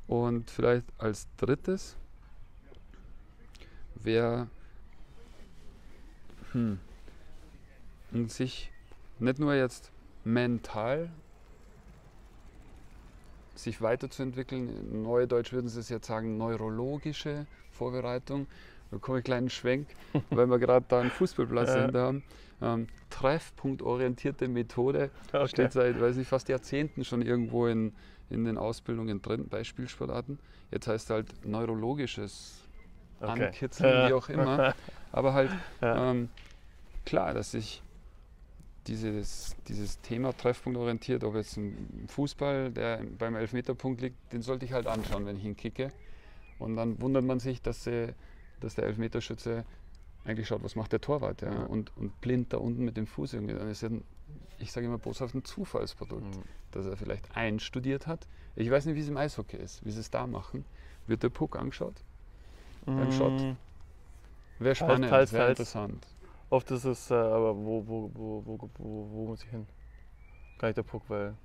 Und 0.07 0.49
vielleicht 0.49 0.85
als 0.97 1.27
drittes 1.37 1.95
wäre 3.95 4.47
hm, 6.53 6.79
sich 8.27 8.71
nicht 9.19 9.39
nur 9.39 9.53
jetzt 9.53 9.91
mental 10.23 11.11
sich 13.63 13.81
weiterzuentwickeln. 13.81 15.01
Neue 15.03 15.27
Deutsch 15.27 15.53
würden 15.53 15.67
sie 15.67 15.79
es 15.79 15.89
jetzt 15.89 16.07
sagen, 16.07 16.37
neurologische 16.37 17.45
Vorbereitung. 17.71 18.47
Da 18.91 18.97
komme 18.97 19.19
ich 19.19 19.19
einen 19.19 19.23
kleinen 19.23 19.49
Schwenk, 19.49 19.87
weil 20.29 20.47
wir 20.47 20.59
gerade 20.59 20.85
da 20.87 21.01
einen 21.01 21.11
Fußballplatz 21.11 21.69
ja. 21.69 21.93
haben. 21.93 22.23
Ähm, 22.61 22.87
Treffpunktorientierte 23.09 24.47
Methode 24.47 25.11
okay. 25.31 25.47
steht 25.47 25.71
seit, 25.71 25.99
weiß 25.99 26.17
ich, 26.17 26.27
fast 26.27 26.49
Jahrzehnten 26.49 27.05
schon 27.05 27.21
irgendwo 27.21 27.67
in, 27.67 27.93
in 28.29 28.43
den 28.45 28.57
Ausbildungen 28.57 29.21
drin 29.21 29.47
bei 29.47 29.63
Spielsportarten. 29.63 30.39
Jetzt 30.71 30.87
heißt 30.87 31.05
es 31.05 31.09
halt 31.09 31.45
neurologisches 31.45 32.61
okay. 33.21 33.45
Ankitzeln, 33.45 33.93
ja. 33.93 34.09
wie 34.09 34.13
auch 34.13 34.29
immer. 34.29 34.73
Aber 35.11 35.33
halt 35.33 35.51
ja. 35.81 36.11
ähm, 36.11 36.29
klar, 37.05 37.33
dass 37.33 37.53
ich 37.53 37.81
dieses, 38.89 39.55
dieses 39.67 40.01
Thema 40.01 40.35
treffpunktorientiert, 40.35 41.23
ob 41.23 41.35
jetzt 41.35 41.57
ein 41.57 42.07
Fußball, 42.07 42.71
der 42.71 43.03
beim 43.17 43.35
Elfmeterpunkt 43.35 44.01
liegt, 44.01 44.33
den 44.33 44.41
sollte 44.41 44.65
ich 44.65 44.73
halt 44.73 44.87
anschauen, 44.87 45.25
wenn 45.25 45.37
ich 45.37 45.45
ihn 45.45 45.55
kicke. 45.55 45.91
Und 46.57 46.75
dann 46.75 46.99
wundert 47.01 47.23
man 47.23 47.39
sich, 47.39 47.61
dass, 47.61 47.83
sie, 47.83 48.13
dass 48.59 48.75
der 48.75 48.85
Elfmeterschütze 48.85 49.63
eigentlich 50.25 50.47
schaut, 50.47 50.63
was 50.63 50.75
macht 50.75 50.91
der 50.91 51.01
Torwart 51.01 51.41
ja? 51.41 51.63
und, 51.63 51.95
und 51.97 52.19
blind 52.19 52.51
da 52.51 52.57
unten 52.57 52.83
mit 52.83 52.97
dem 52.97 53.07
Fuß 53.07 53.33
irgendwie. 53.33 53.53
Dann 53.53 53.69
ist 53.69 53.81
ja, 53.81 53.89
ein, 53.89 54.03
ich 54.57 54.71
sage 54.71 54.87
immer 54.87 54.97
boshaft, 54.97 55.35
ein 55.35 55.45
Zufallsprodukt, 55.45 56.35
mhm. 56.35 56.43
dass 56.71 56.85
er 56.85 56.97
vielleicht 56.97 57.35
einstudiert 57.37 58.07
hat. 58.07 58.27
Ich 58.55 58.69
weiß 58.69 58.85
nicht, 58.85 58.95
wie 58.95 59.01
es 59.01 59.07
im 59.07 59.17
Eishockey 59.17 59.57
ist, 59.57 59.85
wie 59.85 59.91
sie 59.91 59.99
es 59.99 60.09
da 60.09 60.27
machen. 60.27 60.65
Wird 61.07 61.23
der 61.23 61.29
Puck 61.29 61.55
angeschaut? 61.55 61.95
Mhm. 62.85 62.97
Beim 62.97 63.11
Shot? 63.11 63.55
Wäre 64.59 64.75
spannend, 64.75 65.11
wäre 65.11 65.49
interessant. 65.49 66.05
Oft 66.49 66.71
ist 66.71 66.85
es, 66.85 67.11
äh, 67.11 67.13
aber 67.13 67.55
wo, 67.55 67.87
wo, 67.87 68.11
wo, 68.13 68.43
wo, 68.45 68.69
wo, 68.77 69.09
wo 69.11 69.27
muss 69.27 69.43
ich 69.43 69.49
hin? 69.49 69.67
Gar 70.57 70.69
nicht 70.69 70.77
der 70.77 70.83
Puck, 70.83 71.03
weil 71.07 71.35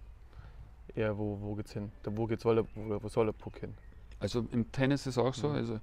eher 0.95 1.17
wo, 1.19 1.39
wo 1.41 1.55
geht's 1.55 1.73
hin? 1.73 1.93
Da, 2.03 2.17
wo, 2.17 2.27
geht's, 2.27 2.45
wo, 2.45 2.65
wo 2.75 3.09
soll 3.09 3.27
der 3.27 3.33
Puck 3.33 3.59
hin? 3.59 3.75
Also 4.19 4.47
im 4.53 4.71
Tennis 4.73 5.03
ist 5.03 5.17
es 5.17 5.19
auch 5.19 5.35
so, 5.35 5.49
mhm. 5.49 5.57
also 5.57 5.81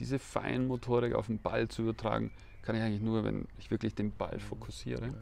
diese 0.00 0.18
Feinmotorik 0.18 1.14
auf 1.14 1.26
den 1.26 1.38
Ball 1.38 1.68
zu 1.68 1.82
übertragen, 1.82 2.32
kann 2.62 2.74
ich 2.74 2.82
eigentlich 2.82 3.02
nur, 3.02 3.24
wenn 3.24 3.46
ich 3.58 3.70
wirklich 3.70 3.94
den 3.94 4.10
Ball 4.10 4.34
mhm. 4.34 4.40
fokussiere. 4.40 5.06
Ja. 5.06 5.14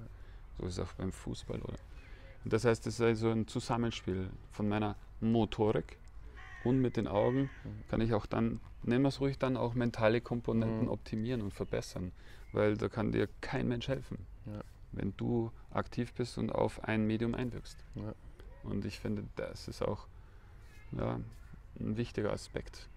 So 0.58 0.66
ist 0.66 0.78
es 0.78 0.80
auch 0.80 0.92
beim 0.94 1.12
Fußball, 1.12 1.60
oder? 1.60 1.78
Und 2.44 2.52
das 2.52 2.64
heißt, 2.64 2.86
es 2.86 2.94
ist 2.94 3.00
also 3.00 3.30
ein 3.30 3.46
Zusammenspiel 3.46 4.30
von 4.50 4.68
meiner 4.68 4.96
Motorik 5.20 5.98
und 6.64 6.80
mit 6.80 6.96
den 6.96 7.06
Augen 7.06 7.50
mhm. 7.64 7.88
kann 7.88 8.00
ich 8.00 8.14
auch 8.14 8.24
dann, 8.24 8.60
nennen 8.82 9.02
wir 9.02 9.08
es 9.08 9.20
ruhig, 9.20 9.38
dann 9.38 9.58
auch 9.58 9.74
mentale 9.74 10.22
Komponenten 10.22 10.84
mhm. 10.84 10.88
optimieren 10.88 11.42
und 11.42 11.52
verbessern 11.52 12.12
weil 12.52 12.76
da 12.76 12.88
kann 12.88 13.12
dir 13.12 13.28
kein 13.40 13.68
Mensch 13.68 13.88
helfen, 13.88 14.18
ja. 14.46 14.60
wenn 14.92 15.14
du 15.16 15.50
aktiv 15.70 16.12
bist 16.14 16.38
und 16.38 16.50
auf 16.50 16.84
ein 16.84 17.06
Medium 17.06 17.34
einwirkst. 17.34 17.78
Ja. 17.94 18.14
Und 18.64 18.84
ich 18.84 19.00
finde, 19.00 19.24
das 19.36 19.68
ist 19.68 19.82
auch 19.82 20.06
ja, 20.92 21.18
ein 21.80 21.96
wichtiger 21.96 22.32
Aspekt. 22.32 22.88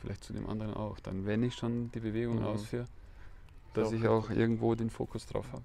Vielleicht 0.00 0.24
zu 0.24 0.32
dem 0.32 0.48
anderen 0.48 0.74
auch. 0.74 0.98
Dann, 1.00 1.26
wenn 1.26 1.42
ich 1.42 1.54
schon 1.54 1.90
die 1.92 2.00
Bewegung 2.00 2.40
mhm. 2.40 2.46
ausführe, 2.46 2.86
dass 3.74 3.92
ich 3.92 4.06
auch 4.06 4.30
irgendwo 4.30 4.74
den 4.74 4.90
Fokus 4.90 5.26
drauf 5.26 5.46
habe. 5.52 5.62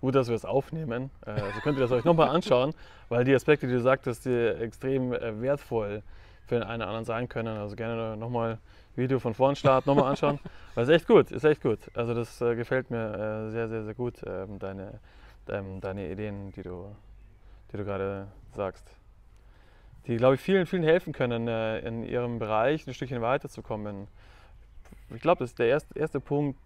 Gut, 0.00 0.14
dass 0.14 0.28
wir 0.28 0.34
es 0.34 0.44
aufnehmen. 0.44 1.10
Äh, 1.24 1.30
also 1.30 1.60
könnt 1.60 1.78
ihr 1.78 1.82
das 1.82 1.92
euch 1.92 2.04
nochmal 2.04 2.28
anschauen, 2.28 2.74
weil 3.08 3.24
die 3.24 3.34
Aspekte, 3.34 3.66
die 3.66 3.74
du 3.74 3.80
sagtest, 3.80 4.26
die 4.26 4.48
extrem 4.60 5.12
äh, 5.12 5.40
wertvoll 5.40 6.02
für 6.46 6.54
den 6.56 6.62
einen 6.62 6.82
oder 6.82 6.88
anderen 6.88 7.04
sein 7.04 7.28
können. 7.28 7.56
Also 7.56 7.76
gerne 7.76 8.16
nochmal 8.16 8.58
Video 8.94 9.18
von 9.18 9.34
vorn 9.34 9.56
starten, 9.56 9.88
nochmal 9.88 10.10
anschauen. 10.10 10.38
Weil 10.74 10.84
ist 10.84 10.90
echt 10.90 11.06
gut, 11.06 11.30
ist 11.30 11.44
echt 11.44 11.62
gut. 11.62 11.78
Also 11.94 12.14
das 12.14 12.40
äh, 12.40 12.54
gefällt 12.54 12.90
mir 12.90 13.14
äh, 13.14 13.50
sehr, 13.50 13.68
sehr, 13.68 13.84
sehr 13.84 13.94
gut, 13.94 14.22
ähm, 14.26 14.58
deine, 14.58 15.00
ähm, 15.48 15.80
deine 15.80 16.10
Ideen, 16.10 16.52
die 16.52 16.62
du, 16.62 16.94
die 17.72 17.76
du 17.76 17.84
gerade 17.84 18.28
sagst. 18.52 18.88
Die, 20.06 20.16
glaube 20.16 20.36
ich, 20.36 20.40
vielen, 20.40 20.66
vielen 20.66 20.84
helfen 20.84 21.12
können, 21.12 21.48
äh, 21.48 21.80
in 21.80 22.04
ihrem 22.04 22.38
Bereich 22.38 22.86
ein 22.86 22.94
Stückchen 22.94 23.20
weiterzukommen. 23.20 24.06
Ich 25.14 25.20
glaube, 25.20 25.40
das 25.40 25.50
ist 25.50 25.58
der 25.58 25.66
erste, 25.66 25.98
erste 25.98 26.20
Punkt, 26.20 26.58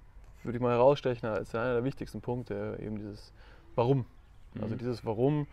würde 0.43 0.57
ich 0.57 0.63
mal 0.63 0.73
herausstechen, 0.73 1.29
als 1.29 1.55
einer 1.55 1.75
der 1.75 1.85
wichtigsten 1.85 2.21
Punkte, 2.21 2.79
eben 2.81 2.97
dieses 2.97 3.33
Warum. 3.75 4.07
Also 4.55 4.59
mhm. 4.59 4.63
Also 4.63 4.77
dieses 4.77 5.05
Warum 5.05 5.47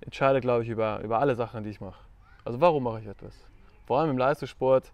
entscheidet, 0.00 0.42
glaube 0.42 0.62
ich, 0.62 0.68
über, 0.68 1.00
über 1.00 1.18
alle 1.18 1.34
Sachen, 1.34 1.64
die 1.64 1.70
ich 1.70 1.80
mache. 1.80 2.04
Also 2.44 2.60
warum 2.60 2.82
mache 2.84 3.00
ich 3.00 3.06
etwas? 3.06 3.34
Vor 3.86 4.00
allem 4.00 4.10
im 4.10 4.18
Leistungssport 4.18 4.92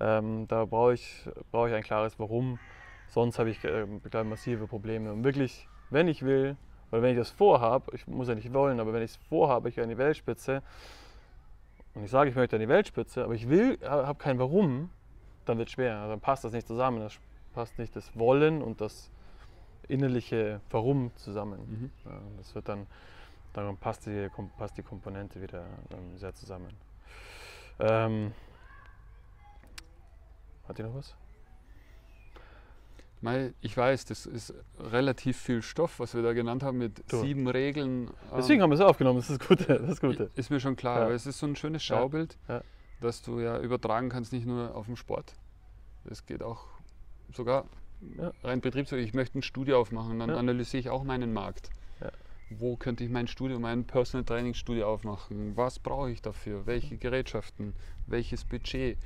ähm, 0.00 0.48
da 0.48 0.64
brauche 0.64 0.94
ich, 0.94 1.28
brauch 1.50 1.66
ich 1.66 1.74
ein 1.74 1.82
klares 1.82 2.18
Warum. 2.18 2.58
Sonst 3.08 3.38
habe 3.38 3.50
ich 3.50 3.62
äh, 3.64 4.24
massive 4.24 4.66
Probleme. 4.66 5.12
Und 5.12 5.24
wirklich, 5.24 5.68
wenn 5.90 6.08
ich 6.08 6.22
will, 6.22 6.56
oder 6.90 7.02
wenn 7.02 7.10
ich 7.10 7.18
das 7.18 7.30
vorhabe, 7.30 7.92
ich 7.94 8.06
muss 8.06 8.28
ja 8.28 8.34
nicht 8.34 8.52
wollen, 8.52 8.80
aber 8.80 8.92
wenn 8.92 9.02
ich 9.02 9.12
es 9.12 9.16
vorhabe, 9.16 9.68
ich 9.68 9.76
will 9.76 9.84
an 9.84 9.90
die 9.90 9.98
Weltspitze 9.98 10.62
und 11.94 12.04
ich 12.04 12.10
sage, 12.10 12.30
ich 12.30 12.36
möchte 12.36 12.56
an 12.56 12.60
die 12.60 12.68
Weltspitze, 12.68 13.24
aber 13.24 13.34
ich 13.34 13.48
will, 13.48 13.78
habe 13.82 14.18
kein 14.18 14.38
Warum, 14.38 14.90
dann 15.44 15.58
wird 15.58 15.68
es 15.68 15.74
schwer. 15.74 15.96
Also 15.98 16.10
dann 16.10 16.20
passt 16.20 16.44
das 16.44 16.52
nicht 16.52 16.66
zusammen. 16.66 17.00
Das 17.00 17.18
passt 17.52 17.78
nicht 17.78 17.94
das 17.94 18.16
Wollen 18.16 18.62
und 18.62 18.80
das 18.80 19.10
innerliche 19.88 20.60
Warum 20.70 21.10
zusammen. 21.16 21.58
Mhm. 21.68 21.90
Das 22.38 22.54
wird 22.54 22.68
dann, 22.68 22.86
dann 23.52 23.76
passt 23.76 24.06
die, 24.06 24.28
passt 24.56 24.78
die 24.78 24.82
Komponente 24.82 25.42
wieder 25.42 25.64
ähm, 25.92 26.16
sehr 26.16 26.32
zusammen. 26.32 26.70
Ähm, 27.80 28.32
hat 30.68 30.78
ihr 30.78 30.86
noch 30.86 30.94
was? 30.94 31.16
Ich 33.60 33.76
weiß, 33.76 34.06
das 34.06 34.24
ist 34.24 34.54
relativ 34.78 35.36
viel 35.36 35.60
Stoff, 35.60 36.00
was 36.00 36.14
wir 36.14 36.22
da 36.22 36.32
genannt 36.32 36.62
haben 36.62 36.78
mit 36.78 37.04
du. 37.12 37.20
sieben 37.20 37.48
Regeln. 37.48 38.10
Deswegen 38.34 38.60
ähm, 38.60 38.62
haben 38.62 38.70
wir 38.70 38.76
es 38.76 38.80
aufgenommen, 38.80 39.18
das 39.18 39.28
ist 39.28 39.40
das 39.40 39.48
Gute. 39.48 39.78
Das 39.78 40.00
Gute. 40.00 40.30
Ist 40.36 40.50
mir 40.50 40.58
schon 40.58 40.74
klar, 40.76 41.00
ja. 41.00 41.04
aber 41.04 41.14
es 41.14 41.26
ist 41.26 41.38
so 41.38 41.46
ein 41.46 41.54
schönes 41.54 41.82
Schaubild, 41.82 42.38
ja. 42.48 42.56
Ja. 42.56 42.62
dass 43.02 43.20
du 43.20 43.40
ja 43.40 43.58
übertragen 43.58 44.08
kannst, 44.08 44.32
nicht 44.32 44.46
nur 44.46 44.74
auf 44.74 44.86
den 44.86 44.96
Sport. 44.96 45.34
Es 46.06 46.24
geht 46.24 46.42
auch 46.42 46.66
sogar 47.32 47.66
rein 48.42 48.60
betriebswirtschaftlich. 48.62 49.08
Ich 49.08 49.14
möchte 49.14 49.38
ein 49.38 49.42
Studio 49.42 49.78
aufmachen, 49.78 50.18
dann 50.18 50.30
analysiere 50.30 50.80
ich 50.80 50.88
auch 50.88 51.04
meinen 51.04 51.34
Markt. 51.34 51.70
Wo 52.50 52.76
könnte 52.76 53.04
ich 53.04 53.10
mein 53.10 53.28
Studio, 53.28 53.58
mein 53.58 53.84
Personal 53.84 54.24
Training 54.24 54.54
Studio 54.54 54.92
aufmachen? 54.92 55.56
Was 55.56 55.78
brauche 55.78 56.10
ich 56.10 56.20
dafür? 56.20 56.66
Welche 56.66 56.96
Gerätschaften? 56.96 57.74
Welches 58.06 58.44
Budget? 58.44 58.98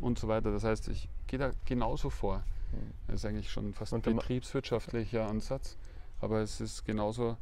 und 0.00 0.18
so 0.18 0.28
weiter. 0.28 0.52
Das 0.52 0.64
heißt, 0.64 0.88
ich 0.88 1.08
gehe 1.26 1.38
da 1.38 1.52
genauso 1.64 2.10
vor. 2.10 2.44
Hm. 2.72 2.90
Das 3.06 3.16
ist 3.16 3.24
eigentlich 3.24 3.50
schon 3.50 3.72
fast 3.72 3.94
ein 3.94 4.02
betriebswirtschaftlicher 4.02 5.26
Ansatz. 5.28 5.76
Aber 6.20 6.40
es 6.40 6.60
ist 6.60 6.84
genauso, 6.84 7.36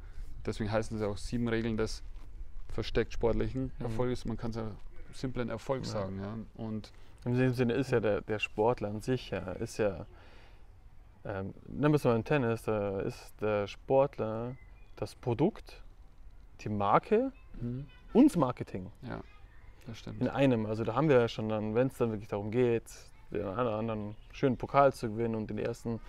deswegen 0.45 0.71
heißen 0.71 0.97
es 0.97 1.03
auch 1.03 1.17
sieben 1.17 1.49
Regeln 1.49 1.77
des 1.77 2.03
versteckt 2.69 3.13
sportlichen 3.13 3.73
Mhm. 3.79 3.85
Erfolges. 3.85 4.25
Man 4.25 4.37
kann 4.37 4.51
es 4.51 4.57
ja 4.57 4.71
simplen 5.13 5.49
Erfolg 5.49 5.87
sagen. 5.87 6.21
Ja. 6.21 6.37
Und 6.55 6.93
In 7.25 7.39
dem 7.39 7.55
Sinne 7.55 7.75
ist 7.75 7.91
ja 7.93 8.01
der, 8.01 8.21
der 8.21 8.39
Sportler 8.39 8.89
an 8.89 9.01
sich 9.01 9.31
ja, 9.31 9.53
ist 9.53 9.79
ja, 9.79 10.07
ähm, 11.25 11.55
nehmen 11.69 11.93
wir 11.93 11.97
es 11.97 12.05
mal 12.05 12.17
im 12.17 12.25
Tennis, 12.25 12.63
da 12.63 13.01
ist 13.01 13.33
der 13.41 13.67
Sportler 13.67 14.57
das 14.97 15.15
Produkt, 15.15 15.83
die 16.61 16.69
Marke 16.69 17.33
und 18.13 18.27
das 18.27 18.37
Marketing 18.37 18.91
ja, 19.03 19.21
das 19.87 19.99
stimmt. 19.99 20.21
in 20.21 20.29
einem. 20.29 20.67
Also 20.67 20.85
da 20.85 20.95
haben 20.95 21.09
wir 21.09 21.21
ja 21.21 21.29
schon 21.29 21.49
dann, 21.49 21.75
wenn 21.75 21.89
es 21.89 21.95
dann 21.99 22.11
wirklich 22.11 22.29
darum 22.29 22.51
geht, 22.51 22.85
den 23.31 23.43
einen 23.43 23.67
oder 23.67 23.77
anderen 23.77 24.17
schönen 24.33 24.57
Pokal 24.57 24.93
zu 24.93 25.11
gewinnen 25.11 25.35
und 25.35 25.51
den 25.51 25.59
ersten, 25.59 26.01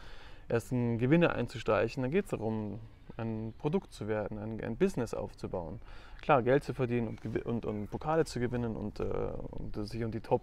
ersten 0.48 0.98
Gewinner 0.98 1.34
einzustreichen, 1.34 2.04
dann 2.04 2.12
geht 2.12 2.26
es 2.26 2.32
darum, 2.32 2.80
ein 3.18 3.54
Produkt 3.58 3.94
zu 3.94 4.08
werden, 4.08 4.38
ein, 4.38 4.62
ein 4.62 4.78
Business 4.78 5.14
aufzubauen. 5.14 5.80
Klar, 6.22 6.44
Geld 6.44 6.64
zu 6.64 6.74
verdienen 6.74 7.08
und, 7.08 7.46
und, 7.46 7.66
und 7.66 7.90
Pokale 7.90 8.26
zu 8.26 8.40
gewinnen 8.40 8.76
und, 8.76 9.00
äh, 9.00 9.04
und 9.04 9.76
sich 9.88 10.04
um 10.04 10.12
die 10.12 10.22
Top 10.22 10.42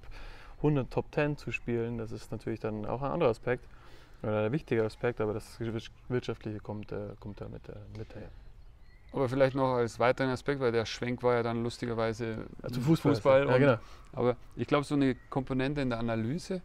100, 0.59 0.91
Top 0.91 1.07
10 1.13 1.37
zu 1.37 1.51
spielen, 1.51 1.99
das 1.99 2.13
ist 2.13 2.31
natürlich 2.31 2.61
dann 2.61 2.87
auch 2.87 3.03
ein 3.03 3.11
anderer 3.11 3.31
Aspekt 3.31 3.67
oder 4.23 4.47
ein 4.47 4.53
wichtiger 4.53 4.85
Aspekt, 4.85 5.21
aber 5.21 5.35
das 5.35 5.59
Wirtschaftliche 6.09 6.59
kommt, 6.61 6.93
äh, 6.93 7.11
kommt 7.21 7.41
da 7.41 7.49
mit, 7.49 7.69
äh, 7.69 7.73
mit 7.99 8.11
daher. 8.15 8.29
Aber 9.13 9.29
vielleicht 9.29 9.55
noch 9.55 9.75
als 9.75 9.99
weiteren 9.99 10.31
Aspekt, 10.31 10.61
weil 10.61 10.73
der 10.73 10.87
Schwenk 10.87 11.23
war 11.23 11.35
ja 11.35 11.43
dann 11.43 11.63
lustigerweise 11.63 12.47
Also 12.63 12.81
Fußball. 12.81 13.15
Fußball 13.15 13.47
ja, 13.49 13.59
genau. 13.59 13.77
Aber 14.13 14.37
ich 14.57 14.67
glaube, 14.67 14.85
so 14.85 14.95
eine 14.95 15.15
Komponente 15.29 15.81
in 15.83 15.91
der 15.91 15.99
Analyse 15.99 16.63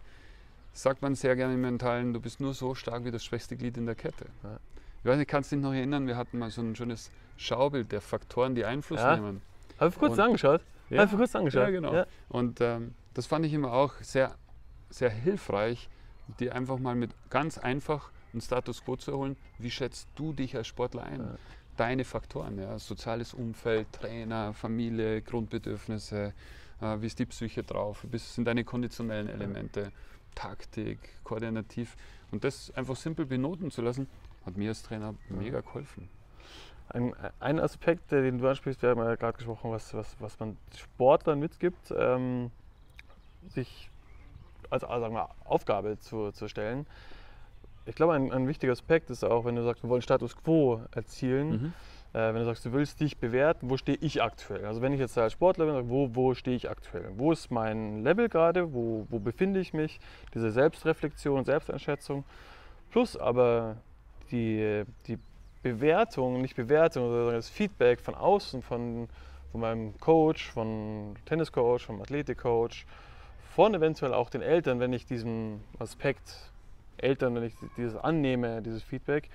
sagt 0.71 1.01
man 1.01 1.15
sehr 1.15 1.35
gerne 1.35 1.55
im 1.55 1.61
Mentalen, 1.61 2.13
du 2.13 2.21
bist 2.21 2.39
nur 2.39 2.53
so 2.53 2.73
stark 2.75 3.03
wie 3.03 3.11
das 3.11 3.25
schwächste 3.25 3.57
Glied 3.57 3.77
in 3.77 3.85
der 3.85 3.95
Kette. 3.95 4.27
Ja. 4.43 4.59
Ich 4.99 5.05
weiß 5.05 5.17
nicht, 5.17 5.29
kannst 5.29 5.51
du 5.51 5.55
dich 5.57 5.63
noch 5.63 5.73
erinnern, 5.73 6.07
wir 6.07 6.15
hatten 6.15 6.37
mal 6.39 6.49
so 6.49 6.61
ein 6.61 6.75
schönes 6.75 7.11
Schaubild 7.37 7.91
der 7.91 8.01
Faktoren, 8.01 8.55
die 8.55 8.63
Einfluss 8.65 8.99
Ja. 9.01 9.15
nehmen. 9.15 9.41
Habe 9.79 9.89
ich 9.89 9.97
kurz 9.99 10.13
Und- 10.13 10.19
angeschaut? 10.21 10.61
Ja. 10.89 10.99
Habe 11.01 11.11
ich 11.11 11.17
kurz 11.17 11.35
angeschaut? 11.35 11.63
Ja, 11.63 11.69
genau. 11.69 12.03
Und 12.29 12.61
ähm, 12.61 12.93
das 13.13 13.25
fand 13.25 13.45
ich 13.45 13.53
immer 13.53 13.73
auch 13.73 13.93
sehr, 14.01 14.35
sehr 14.89 15.09
hilfreich, 15.09 15.89
dir 16.39 16.55
einfach 16.55 16.79
mal 16.79 16.95
mit 16.95 17.11
ganz 17.29 17.57
einfach 17.57 18.11
einen 18.33 18.41
Status 18.41 18.83
quo 18.83 18.95
zu 18.95 19.11
erholen. 19.11 19.37
Wie 19.57 19.71
schätzt 19.71 20.07
du 20.15 20.33
dich 20.33 20.55
als 20.55 20.67
Sportler 20.67 21.03
ein? 21.03 21.19
Ja. 21.19 21.35
Deine 21.77 22.05
Faktoren, 22.05 22.57
ja, 22.57 22.79
soziales 22.79 23.33
Umfeld, 23.33 23.91
Trainer, 23.91 24.53
Familie, 24.53 25.21
Grundbedürfnisse, 25.21 26.33
äh, 26.81 27.01
wie 27.01 27.05
ist 27.05 27.19
die 27.19 27.25
Psyche 27.25 27.63
drauf, 27.63 28.05
wie 28.09 28.17
sind 28.17 28.45
deine 28.45 28.63
konditionellen 28.63 29.29
Elemente, 29.29 29.91
Taktik, 30.33 30.99
koordinativ. 31.23 31.95
Und 32.31 32.43
das 32.43 32.71
einfach 32.75 32.95
simpel 32.95 33.25
benoten 33.25 33.71
zu 33.71 33.81
lassen, 33.81 34.07
hat 34.45 34.57
mir 34.57 34.69
als 34.69 34.83
Trainer 34.83 35.15
mega 35.29 35.61
geholfen. 35.61 36.09
Ein, 36.89 37.13
ein 37.39 37.59
Aspekt, 37.59 38.11
den 38.11 38.37
du 38.37 38.47
ansprichst, 38.47 38.81
wir 38.81 38.89
haben 38.89 38.99
ja 38.99 39.15
gerade 39.15 39.37
gesprochen, 39.37 39.71
was, 39.71 39.93
was, 39.93 40.15
was 40.19 40.39
man 40.39 40.57
Sportlern 40.75 41.39
mitgibt, 41.39 41.93
ähm, 41.95 42.49
sich 43.49 43.89
als 44.69 44.84
also 44.84 45.01
sagen 45.01 45.15
wir, 45.15 45.30
Aufgabe 45.45 45.97
zu, 45.99 46.32
zu 46.32 46.47
stellen. 46.47 46.86
Ich 47.86 47.95
glaube, 47.95 48.13
ein, 48.13 48.32
ein 48.34 48.47
wichtiger 48.47 48.73
Aspekt 48.73 49.10
ist 49.10 49.23
auch, 49.23 49.45
wenn 49.45 49.56
du 49.56 49.63
sagst, 49.63 49.84
wir 49.84 49.89
wollen 49.89 50.01
Status 50.01 50.36
Quo 50.36 50.82
erzielen, 50.93 51.49
Mhm. 51.49 51.73
äh, 52.13 52.34
wenn 52.34 52.36
du 52.36 52.45
sagst, 52.45 52.65
du 52.65 52.73
willst 52.73 52.99
dich 52.99 53.17
bewerten, 53.17 53.69
wo 53.69 53.77
stehe 53.77 53.97
ich 54.01 54.21
aktuell? 54.21 54.65
Also 54.65 54.82
wenn 54.82 54.91
ich 54.91 54.99
jetzt 54.99 55.17
als 55.17 55.34
Sportler 55.34 55.65
bin, 55.65 55.73
sage, 55.73 55.89
wo, 55.89 56.10
wo 56.13 56.34
stehe 56.34 56.56
ich 56.58 56.69
aktuell? 56.69 57.12
Wo 57.15 57.32
ist 57.32 57.49
mein 57.49 58.03
Level 58.03 58.27
gerade? 58.27 58.73
Wo, 58.73 59.08
wo 59.10 59.19
befinde 59.19 59.60
ich 59.62 59.73
mich? 59.73 59.99
Diese 60.34 60.51
Selbstreflexion, 60.51 61.45
Selbsteinschätzung. 61.45 62.25
Plus 62.91 63.15
aber 63.15 63.77
die, 64.32 64.84
die 65.08 65.17
Bewertung, 65.63 66.41
nicht 66.41 66.56
Bewertung, 66.56 67.10
sondern 67.10 67.36
das 67.36 67.49
Feedback 67.49 67.99
von 68.01 68.15
außen, 68.15 68.62
von, 68.62 69.08
von 69.51 69.62
meinem 69.62 69.97
Coach, 69.99 70.49
von 70.51 71.15
Tenniscoach, 71.25 71.86
vom 71.86 72.01
Athletikcoach, 72.01 72.86
von 73.57 73.73
eventuell 73.73 74.13
auch 74.13 74.29
den 74.29 74.43
Eltern, 74.43 74.79
wenn 74.79 74.93
ich 74.93 75.07
diesen 75.07 75.63
Aspekt 75.79 76.51
Eltern, 76.97 77.33
wenn 77.33 77.41
ich 77.41 77.55
dieses 77.75 77.95
annehme, 77.95 78.61
dieses 78.61 78.83
Feedback, 78.83 79.31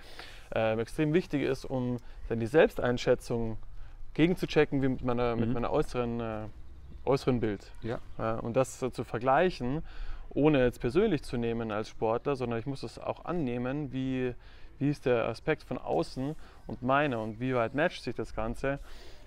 ähm, 0.54 0.78
extrem 0.78 1.12
wichtig 1.12 1.42
ist, 1.42 1.64
um 1.64 1.96
dann 2.28 2.38
die 2.38 2.46
Selbsteinschätzung 2.46 3.58
gegenzuchecken 4.14 4.80
wie 4.80 4.90
mit 4.90 5.02
meiner, 5.02 5.34
mit 5.34 5.48
Mhm. 5.48 5.54
meiner 5.54 5.72
äußeren, 5.72 6.20
äh, 6.20 6.42
äußeren 7.04 7.40
Bild. 7.40 7.72
Ja. 7.82 7.98
Äh, 8.16 8.40
und 8.40 8.54
das 8.54 8.80
äh, 8.80 8.92
zu 8.92 9.02
vergleichen, 9.02 9.82
ohne 10.30 10.62
jetzt 10.66 10.80
persönlich 10.80 11.24
zu 11.24 11.36
nehmen 11.36 11.72
als 11.72 11.88
Sportler, 11.88 12.36
sondern 12.36 12.60
ich 12.60 12.66
muss 12.66 12.84
es 12.84 13.00
auch 13.00 13.24
annehmen, 13.24 13.92
wie, 13.92 14.34
wie 14.78 14.88
ist 14.88 15.04
der 15.04 15.26
Aspekt 15.26 15.64
von 15.64 15.78
außen 15.78 16.36
und 16.68 16.80
meiner 16.80 17.20
und 17.20 17.40
wie 17.40 17.56
weit 17.56 17.74
matcht 17.74 18.04
sich 18.04 18.14
das 18.14 18.36
Ganze 18.36 18.78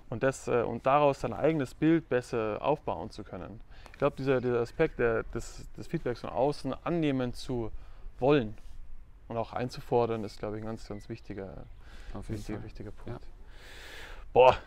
und, 0.09 0.23
das, 0.23 0.47
äh, 0.47 0.61
und 0.61 0.85
daraus 0.85 1.21
sein 1.21 1.33
eigenes 1.33 1.73
Bild 1.73 2.09
besser 2.09 2.59
aufbauen 2.61 3.09
zu 3.09 3.23
können. 3.23 3.59
Ich 3.91 3.97
glaube, 3.97 4.15
dieser, 4.17 4.41
dieser 4.41 4.59
Aspekt 4.59 4.99
der, 4.99 5.23
des, 5.23 5.71
des 5.73 5.87
Feedbacks 5.87 6.21
von 6.21 6.29
außen 6.29 6.73
annehmen 6.83 7.33
zu 7.33 7.71
wollen 8.19 8.55
und 9.27 9.37
auch 9.37 9.53
einzufordern, 9.53 10.23
ist, 10.23 10.39
glaube 10.39 10.57
ich, 10.57 10.63
ein 10.63 10.67
ganz, 10.67 10.87
ganz 10.87 11.09
wichtiger, 11.09 11.65
wichtiger, 12.27 12.63
wichtiger 12.63 12.91
Punkt. 12.91 13.25
Boah, 14.33 14.57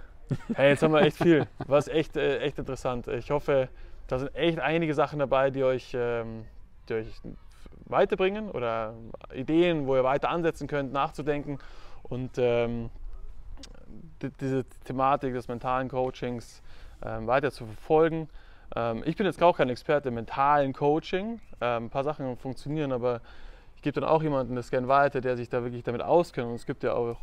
hey, 0.54 0.70
jetzt 0.70 0.82
haben 0.82 0.92
wir 0.92 1.02
echt 1.02 1.18
viel. 1.18 1.46
War 1.66 1.86
echt, 1.88 2.16
äh, 2.16 2.38
echt 2.38 2.58
interessant. 2.58 3.06
Ich 3.08 3.30
hoffe, 3.30 3.68
da 4.06 4.18
sind 4.18 4.34
echt 4.34 4.58
einige 4.58 4.94
Sachen 4.94 5.18
dabei, 5.18 5.50
die 5.50 5.62
euch, 5.62 5.92
ähm, 5.94 6.46
die 6.88 6.94
euch 6.94 7.20
weiterbringen 7.84 8.50
oder 8.50 8.94
Ideen, 9.34 9.86
wo 9.86 9.94
ihr 9.94 10.04
weiter 10.04 10.30
ansetzen 10.30 10.66
könnt, 10.66 10.92
nachzudenken 10.92 11.58
und 12.02 12.38
ähm, 12.38 12.90
die, 14.22 14.30
diese 14.40 14.64
Thematik 14.84 15.34
des 15.34 15.48
mentalen 15.48 15.88
Coachings 15.88 16.62
ähm, 17.04 17.26
weiter 17.26 17.50
zu 17.50 17.66
verfolgen. 17.66 18.28
Ähm, 18.74 19.02
ich 19.06 19.16
bin 19.16 19.26
jetzt 19.26 19.42
auch 19.42 19.56
kein 19.56 19.68
Experte 19.68 20.08
im 20.08 20.14
mentalen 20.14 20.72
Coaching. 20.72 21.40
Ähm, 21.60 21.84
ein 21.84 21.90
paar 21.90 22.04
Sachen 22.04 22.36
funktionieren, 22.36 22.92
aber 22.92 23.20
ich 23.76 23.82
gebe 23.82 24.00
dann 24.00 24.08
auch 24.08 24.22
jemanden 24.22 24.56
das 24.56 24.70
gerne 24.70 24.88
weiter, 24.88 25.20
der 25.20 25.36
sich 25.36 25.48
da 25.48 25.62
wirklich 25.62 25.84
damit 25.84 26.02
auskennt. 26.02 26.48
Und 26.48 26.54
es 26.54 26.66
gibt 26.66 26.82
ja 26.82 26.94
auch 26.94 27.16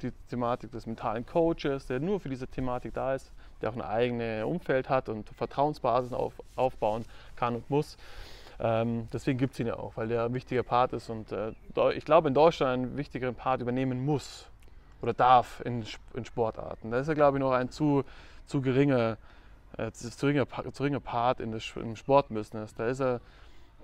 die 0.00 0.10
Thematik 0.28 0.72
des 0.72 0.86
mentalen 0.86 1.24
Coaches, 1.24 1.86
der 1.86 2.00
nur 2.00 2.18
für 2.18 2.28
diese 2.28 2.48
Thematik 2.48 2.94
da 2.94 3.14
ist, 3.14 3.30
der 3.60 3.70
auch 3.70 3.74
ein 3.74 3.82
eigenes 3.82 4.44
Umfeld 4.44 4.88
hat 4.88 5.08
und 5.08 5.28
Vertrauensbasis 5.30 6.12
auf, 6.12 6.34
aufbauen 6.56 7.04
kann 7.36 7.54
und 7.54 7.70
muss. 7.70 7.96
Ähm, 8.58 9.08
deswegen 9.12 9.38
gibt 9.38 9.54
es 9.54 9.60
ihn 9.60 9.68
ja 9.68 9.76
auch, 9.76 9.96
weil 9.96 10.08
der 10.08 10.24
ein 10.24 10.34
wichtiger 10.34 10.62
Part 10.62 10.92
ist 10.92 11.08
und 11.08 11.32
äh, 11.32 11.52
ich 11.94 12.04
glaube 12.04 12.28
in 12.28 12.34
Deutschland 12.34 12.86
einen 12.86 12.96
wichtigeren 12.96 13.34
Part 13.34 13.60
übernehmen 13.60 14.04
muss 14.04 14.48
oder 15.02 15.12
darf 15.12 15.60
in, 15.64 15.84
in 16.14 16.24
Sportarten. 16.24 16.90
Da 16.90 16.98
ist 17.00 17.08
er, 17.08 17.14
glaube 17.14 17.36
ich, 17.36 17.40
noch 17.42 17.52
ein 17.52 17.68
zu, 17.70 18.04
zu 18.46 18.62
geringer, 18.62 19.18
äh, 19.76 19.90
zu 19.90 20.08
geringer, 20.26 20.46
zu 20.48 20.82
geringer 20.82 21.00
Part 21.00 21.40
in 21.40 21.52
das, 21.52 21.70
im 21.76 21.96
Sportbusiness. 21.96 22.74
Da 22.74 22.86
ist 22.86 23.00
er, 23.00 23.20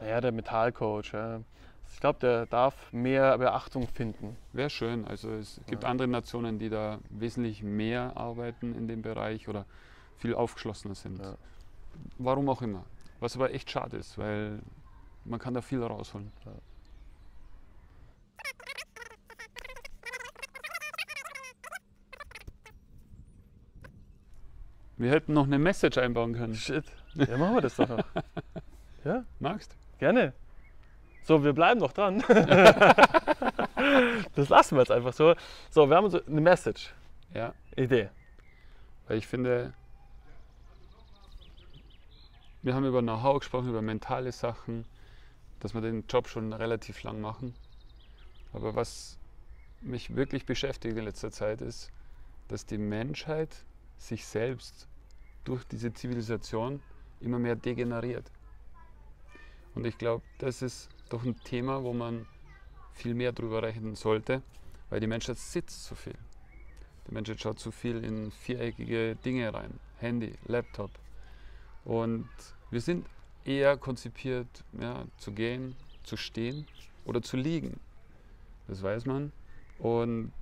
naja, 0.00 0.20
der 0.20 0.32
Metallcoach. 0.32 1.12
Ja. 1.12 1.40
Ich 1.92 2.00
glaube, 2.00 2.20
der 2.20 2.46
darf 2.46 2.92
mehr 2.92 3.36
Beachtung 3.38 3.88
finden. 3.88 4.36
Wäre 4.52 4.70
schön. 4.70 5.06
Also 5.06 5.30
es 5.32 5.60
gibt 5.66 5.82
Ja. 5.82 5.88
andere 5.88 6.06
Nationen, 6.06 6.58
die 6.58 6.68
da 6.68 6.98
wesentlich 7.10 7.62
mehr 7.62 8.12
arbeiten 8.16 8.74
in 8.74 8.86
dem 8.86 9.02
Bereich 9.02 9.48
oder 9.48 9.64
viel 10.18 10.34
aufgeschlossener 10.34 10.94
sind. 10.94 11.20
Ja. 11.20 11.34
Warum 12.18 12.48
auch 12.48 12.62
immer. 12.62 12.84
Was 13.18 13.34
aber 13.34 13.52
echt 13.52 13.70
schade 13.70 13.96
ist, 13.96 14.18
weil 14.18 14.60
man 15.24 15.40
kann 15.40 15.52
da 15.54 15.62
viel 15.62 15.82
rausholen. 15.82 16.30
Wir 24.98 25.10
hätten 25.12 25.32
noch 25.32 25.44
eine 25.46 25.58
Message 25.58 25.96
einbauen 25.98 26.34
können. 26.34 26.54
Shit. 26.54 26.84
Ja, 27.14 27.36
machen 27.38 27.54
wir 27.54 27.60
das 27.62 27.76
doch 27.76 27.88
noch. 27.88 28.04
Ja, 29.04 29.24
Magst? 29.38 29.76
gerne. 30.00 30.32
So, 31.22 31.44
wir 31.44 31.52
bleiben 31.52 31.78
noch 31.78 31.92
dran. 31.92 32.18
das 34.34 34.48
lassen 34.48 34.74
wir 34.74 34.80
jetzt 34.80 34.90
einfach 34.90 35.12
so. 35.12 35.36
So, 35.70 35.88
wir 35.88 35.96
haben 35.96 36.10
so 36.10 36.20
eine 36.26 36.40
Message, 36.40 36.92
Ja. 37.32 37.54
Idee. 37.76 38.10
Weil 39.06 39.18
ich 39.18 39.26
finde, 39.28 39.72
wir 42.62 42.74
haben 42.74 42.84
über 42.84 43.00
Know-how 43.02 43.38
gesprochen, 43.38 43.68
über 43.68 43.82
mentale 43.82 44.32
Sachen, 44.32 44.84
dass 45.60 45.74
wir 45.74 45.80
den 45.80 46.04
Job 46.08 46.26
schon 46.28 46.52
relativ 46.52 47.04
lang 47.04 47.20
machen. 47.20 47.54
Aber 48.52 48.74
was 48.74 49.16
mich 49.80 50.16
wirklich 50.16 50.44
beschäftigt 50.44 50.96
in 50.98 51.04
letzter 51.04 51.30
Zeit 51.30 51.60
ist, 51.60 51.92
dass 52.48 52.66
die 52.66 52.78
Menschheit 52.78 53.64
sich 53.96 54.26
selbst 54.26 54.87
durch 55.48 55.64
diese 55.64 55.92
Zivilisation 55.94 56.80
immer 57.20 57.38
mehr 57.38 57.56
degeneriert. 57.56 58.30
Und 59.74 59.86
ich 59.86 59.96
glaube, 59.96 60.22
das 60.36 60.60
ist 60.60 60.90
doch 61.08 61.24
ein 61.24 61.36
Thema, 61.42 61.82
wo 61.82 61.94
man 61.94 62.26
viel 62.92 63.14
mehr 63.14 63.32
drüber 63.32 63.62
rechnen 63.62 63.94
sollte, 63.94 64.42
weil 64.90 65.00
die 65.00 65.06
Menschheit 65.06 65.38
sitzt 65.38 65.84
zu 65.84 65.94
viel. 65.94 66.18
Die 67.06 67.14
Menschheit 67.14 67.40
schaut 67.40 67.58
zu 67.58 67.70
viel 67.70 68.04
in 68.04 68.30
viereckige 68.30 69.16
Dinge 69.24 69.54
rein. 69.54 69.80
Handy, 69.98 70.34
Laptop. 70.46 70.90
Und 71.84 72.28
wir 72.70 72.82
sind 72.82 73.06
eher 73.44 73.78
konzipiert, 73.78 74.64
ja, 74.78 75.06
zu 75.16 75.32
gehen, 75.32 75.74
zu 76.02 76.18
stehen 76.18 76.66
oder 77.06 77.22
zu 77.22 77.38
liegen. 77.38 77.80
Das 78.66 78.82
weiß 78.82 79.06
man. 79.06 79.32
Und 79.78 80.32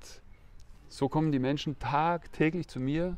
so 0.89 1.09
kommen 1.09 1.31
die 1.31 1.39
Menschen 1.39 1.79
tagtäglich 1.79 2.67
zu 2.67 2.81
mir 2.81 3.17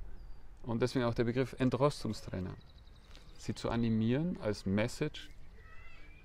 und 0.69 0.83
deswegen 0.83 1.07
auch 1.07 1.15
der 1.15 1.25
Begriff 1.25 1.57
Entrostungstrainer. 1.59 2.55
Sie 3.39 3.55
zu 3.55 3.71
animieren 3.71 4.37
als 4.43 4.67
Message. 4.67 5.31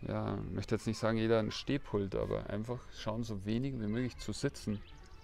Ja, 0.02 0.38
ich 0.38 0.54
möchte 0.54 0.76
jetzt 0.76 0.86
nicht 0.86 0.98
sagen, 0.98 1.18
jeder 1.18 1.40
ein 1.40 1.52
Stehpult, 1.52 2.14
aber 2.16 2.50
einfach 2.50 2.80
schauen, 2.98 3.24
so 3.24 3.46
wenig 3.46 3.74
wie 3.80 3.88
möglich 3.88 4.18
zu 4.18 4.34
sitzen. 4.34 4.82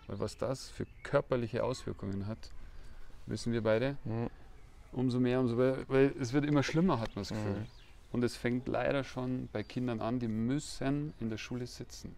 Weil 0.08 0.20
was 0.20 0.38
das 0.38 0.70
für 0.70 0.88
körperliche 1.04 1.66
Auswirkungen 1.66 2.28
hat, 2.28 2.52
wissen 3.26 3.52
wir 3.52 3.62
beide. 3.62 3.98
Mhm. 4.06 4.30
Umso 4.94 5.20
mehr, 5.20 5.42
umso 5.42 5.56
mehr, 5.56 5.78
weil 5.90 6.16
es 6.20 6.32
wird 6.32 6.46
immer 6.46 6.64
schlimmer, 6.64 7.02
hat 7.02 7.16
man 7.16 7.24
das 7.24 7.30
Gefühl. 7.30 7.60
Mhm. 7.60 7.68
Und 8.14 8.24
es 8.24 8.38
fängt 8.38 8.70
leider 8.70 9.04
schon 9.04 9.50
bei 9.52 9.64
Kindern 9.64 10.00
an, 10.00 10.20
die 10.20 10.30
müssen 10.30 11.14
in 11.20 11.30
der 11.30 11.38
Schule 11.38 11.68
sitzen. 11.68 12.16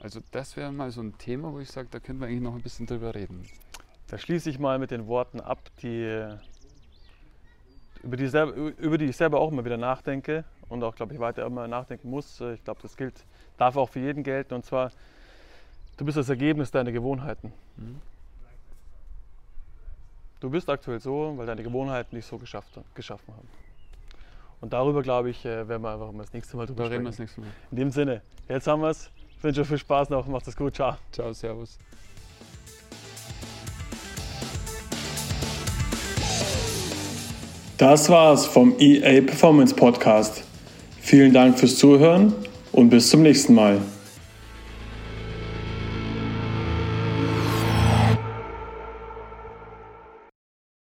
Also 0.00 0.20
das 0.30 0.56
wäre 0.56 0.72
mal 0.72 0.90
so 0.90 1.02
ein 1.02 1.18
Thema, 1.18 1.52
wo 1.52 1.60
ich 1.60 1.70
sage, 1.70 1.88
da 1.90 2.00
könnten 2.00 2.22
wir 2.22 2.28
eigentlich 2.28 2.40
noch 2.40 2.54
ein 2.54 2.62
bisschen 2.62 2.86
drüber 2.86 3.14
reden. 3.14 3.44
Da 4.10 4.18
schließe 4.18 4.50
ich 4.50 4.58
mal 4.58 4.80
mit 4.80 4.90
den 4.90 5.06
Worten 5.06 5.40
ab, 5.40 5.60
die, 5.82 6.26
über, 8.02 8.16
die 8.16 8.26
selber, 8.26 8.52
über 8.52 8.98
die 8.98 9.04
ich 9.04 9.16
selber 9.16 9.40
auch 9.40 9.52
immer 9.52 9.64
wieder 9.64 9.76
nachdenke 9.76 10.44
und 10.68 10.82
auch, 10.82 10.96
glaube 10.96 11.14
ich, 11.14 11.20
weiter 11.20 11.46
immer 11.46 11.68
nachdenken 11.68 12.10
muss. 12.10 12.40
Ich 12.40 12.64
glaube, 12.64 12.80
das 12.82 12.96
gilt, 12.96 13.24
darf 13.56 13.76
auch 13.76 13.88
für 13.88 14.00
jeden 14.00 14.24
gelten. 14.24 14.54
Und 14.54 14.64
zwar, 14.64 14.90
du 15.96 16.04
bist 16.04 16.18
das 16.18 16.28
Ergebnis 16.28 16.72
deiner 16.72 16.90
Gewohnheiten. 16.90 17.52
Mhm. 17.76 18.00
Du 20.40 20.50
bist 20.50 20.68
aktuell 20.68 20.98
so, 20.98 21.34
weil 21.36 21.46
deine 21.46 21.62
Gewohnheiten 21.62 22.16
dich 22.16 22.26
so 22.26 22.36
geschafft, 22.36 22.80
geschaffen 22.94 23.32
haben. 23.32 23.48
Und 24.60 24.72
darüber, 24.72 25.02
glaube 25.02 25.30
ich, 25.30 25.44
äh, 25.44 25.68
werden 25.68 25.82
wir 25.82 25.92
einfach 25.92 26.10
mal 26.10 26.24
das 26.24 26.32
nächste 26.32 26.56
Mal 26.56 26.66
drüber 26.66 26.84
Da 26.84 26.88
reden 26.90 27.04
wir 27.04 27.10
das 27.10 27.18
nächste 27.20 27.42
Mal. 27.42 27.50
In 27.70 27.76
dem 27.76 27.90
Sinne, 27.90 28.22
jetzt 28.48 28.66
haben 28.66 28.82
wir 28.82 28.88
es. 28.88 29.10
Ich 29.36 29.44
wünsche 29.44 29.60
euch 29.60 29.68
viel 29.68 29.78
Spaß 29.78 30.10
noch. 30.10 30.26
Macht 30.26 30.48
es 30.48 30.56
gut. 30.56 30.74
Ciao. 30.74 30.96
Ciao, 31.12 31.32
Servus. 31.32 31.78
Das 37.80 38.10
war's 38.10 38.44
vom 38.44 38.74
EA 38.78 39.22
Performance 39.22 39.74
Podcast. 39.74 40.42
Vielen 41.00 41.32
Dank 41.32 41.58
fürs 41.58 41.78
Zuhören 41.78 42.34
und 42.72 42.90
bis 42.90 43.08
zum 43.08 43.22
nächsten 43.22 43.54
Mal. 43.54 43.78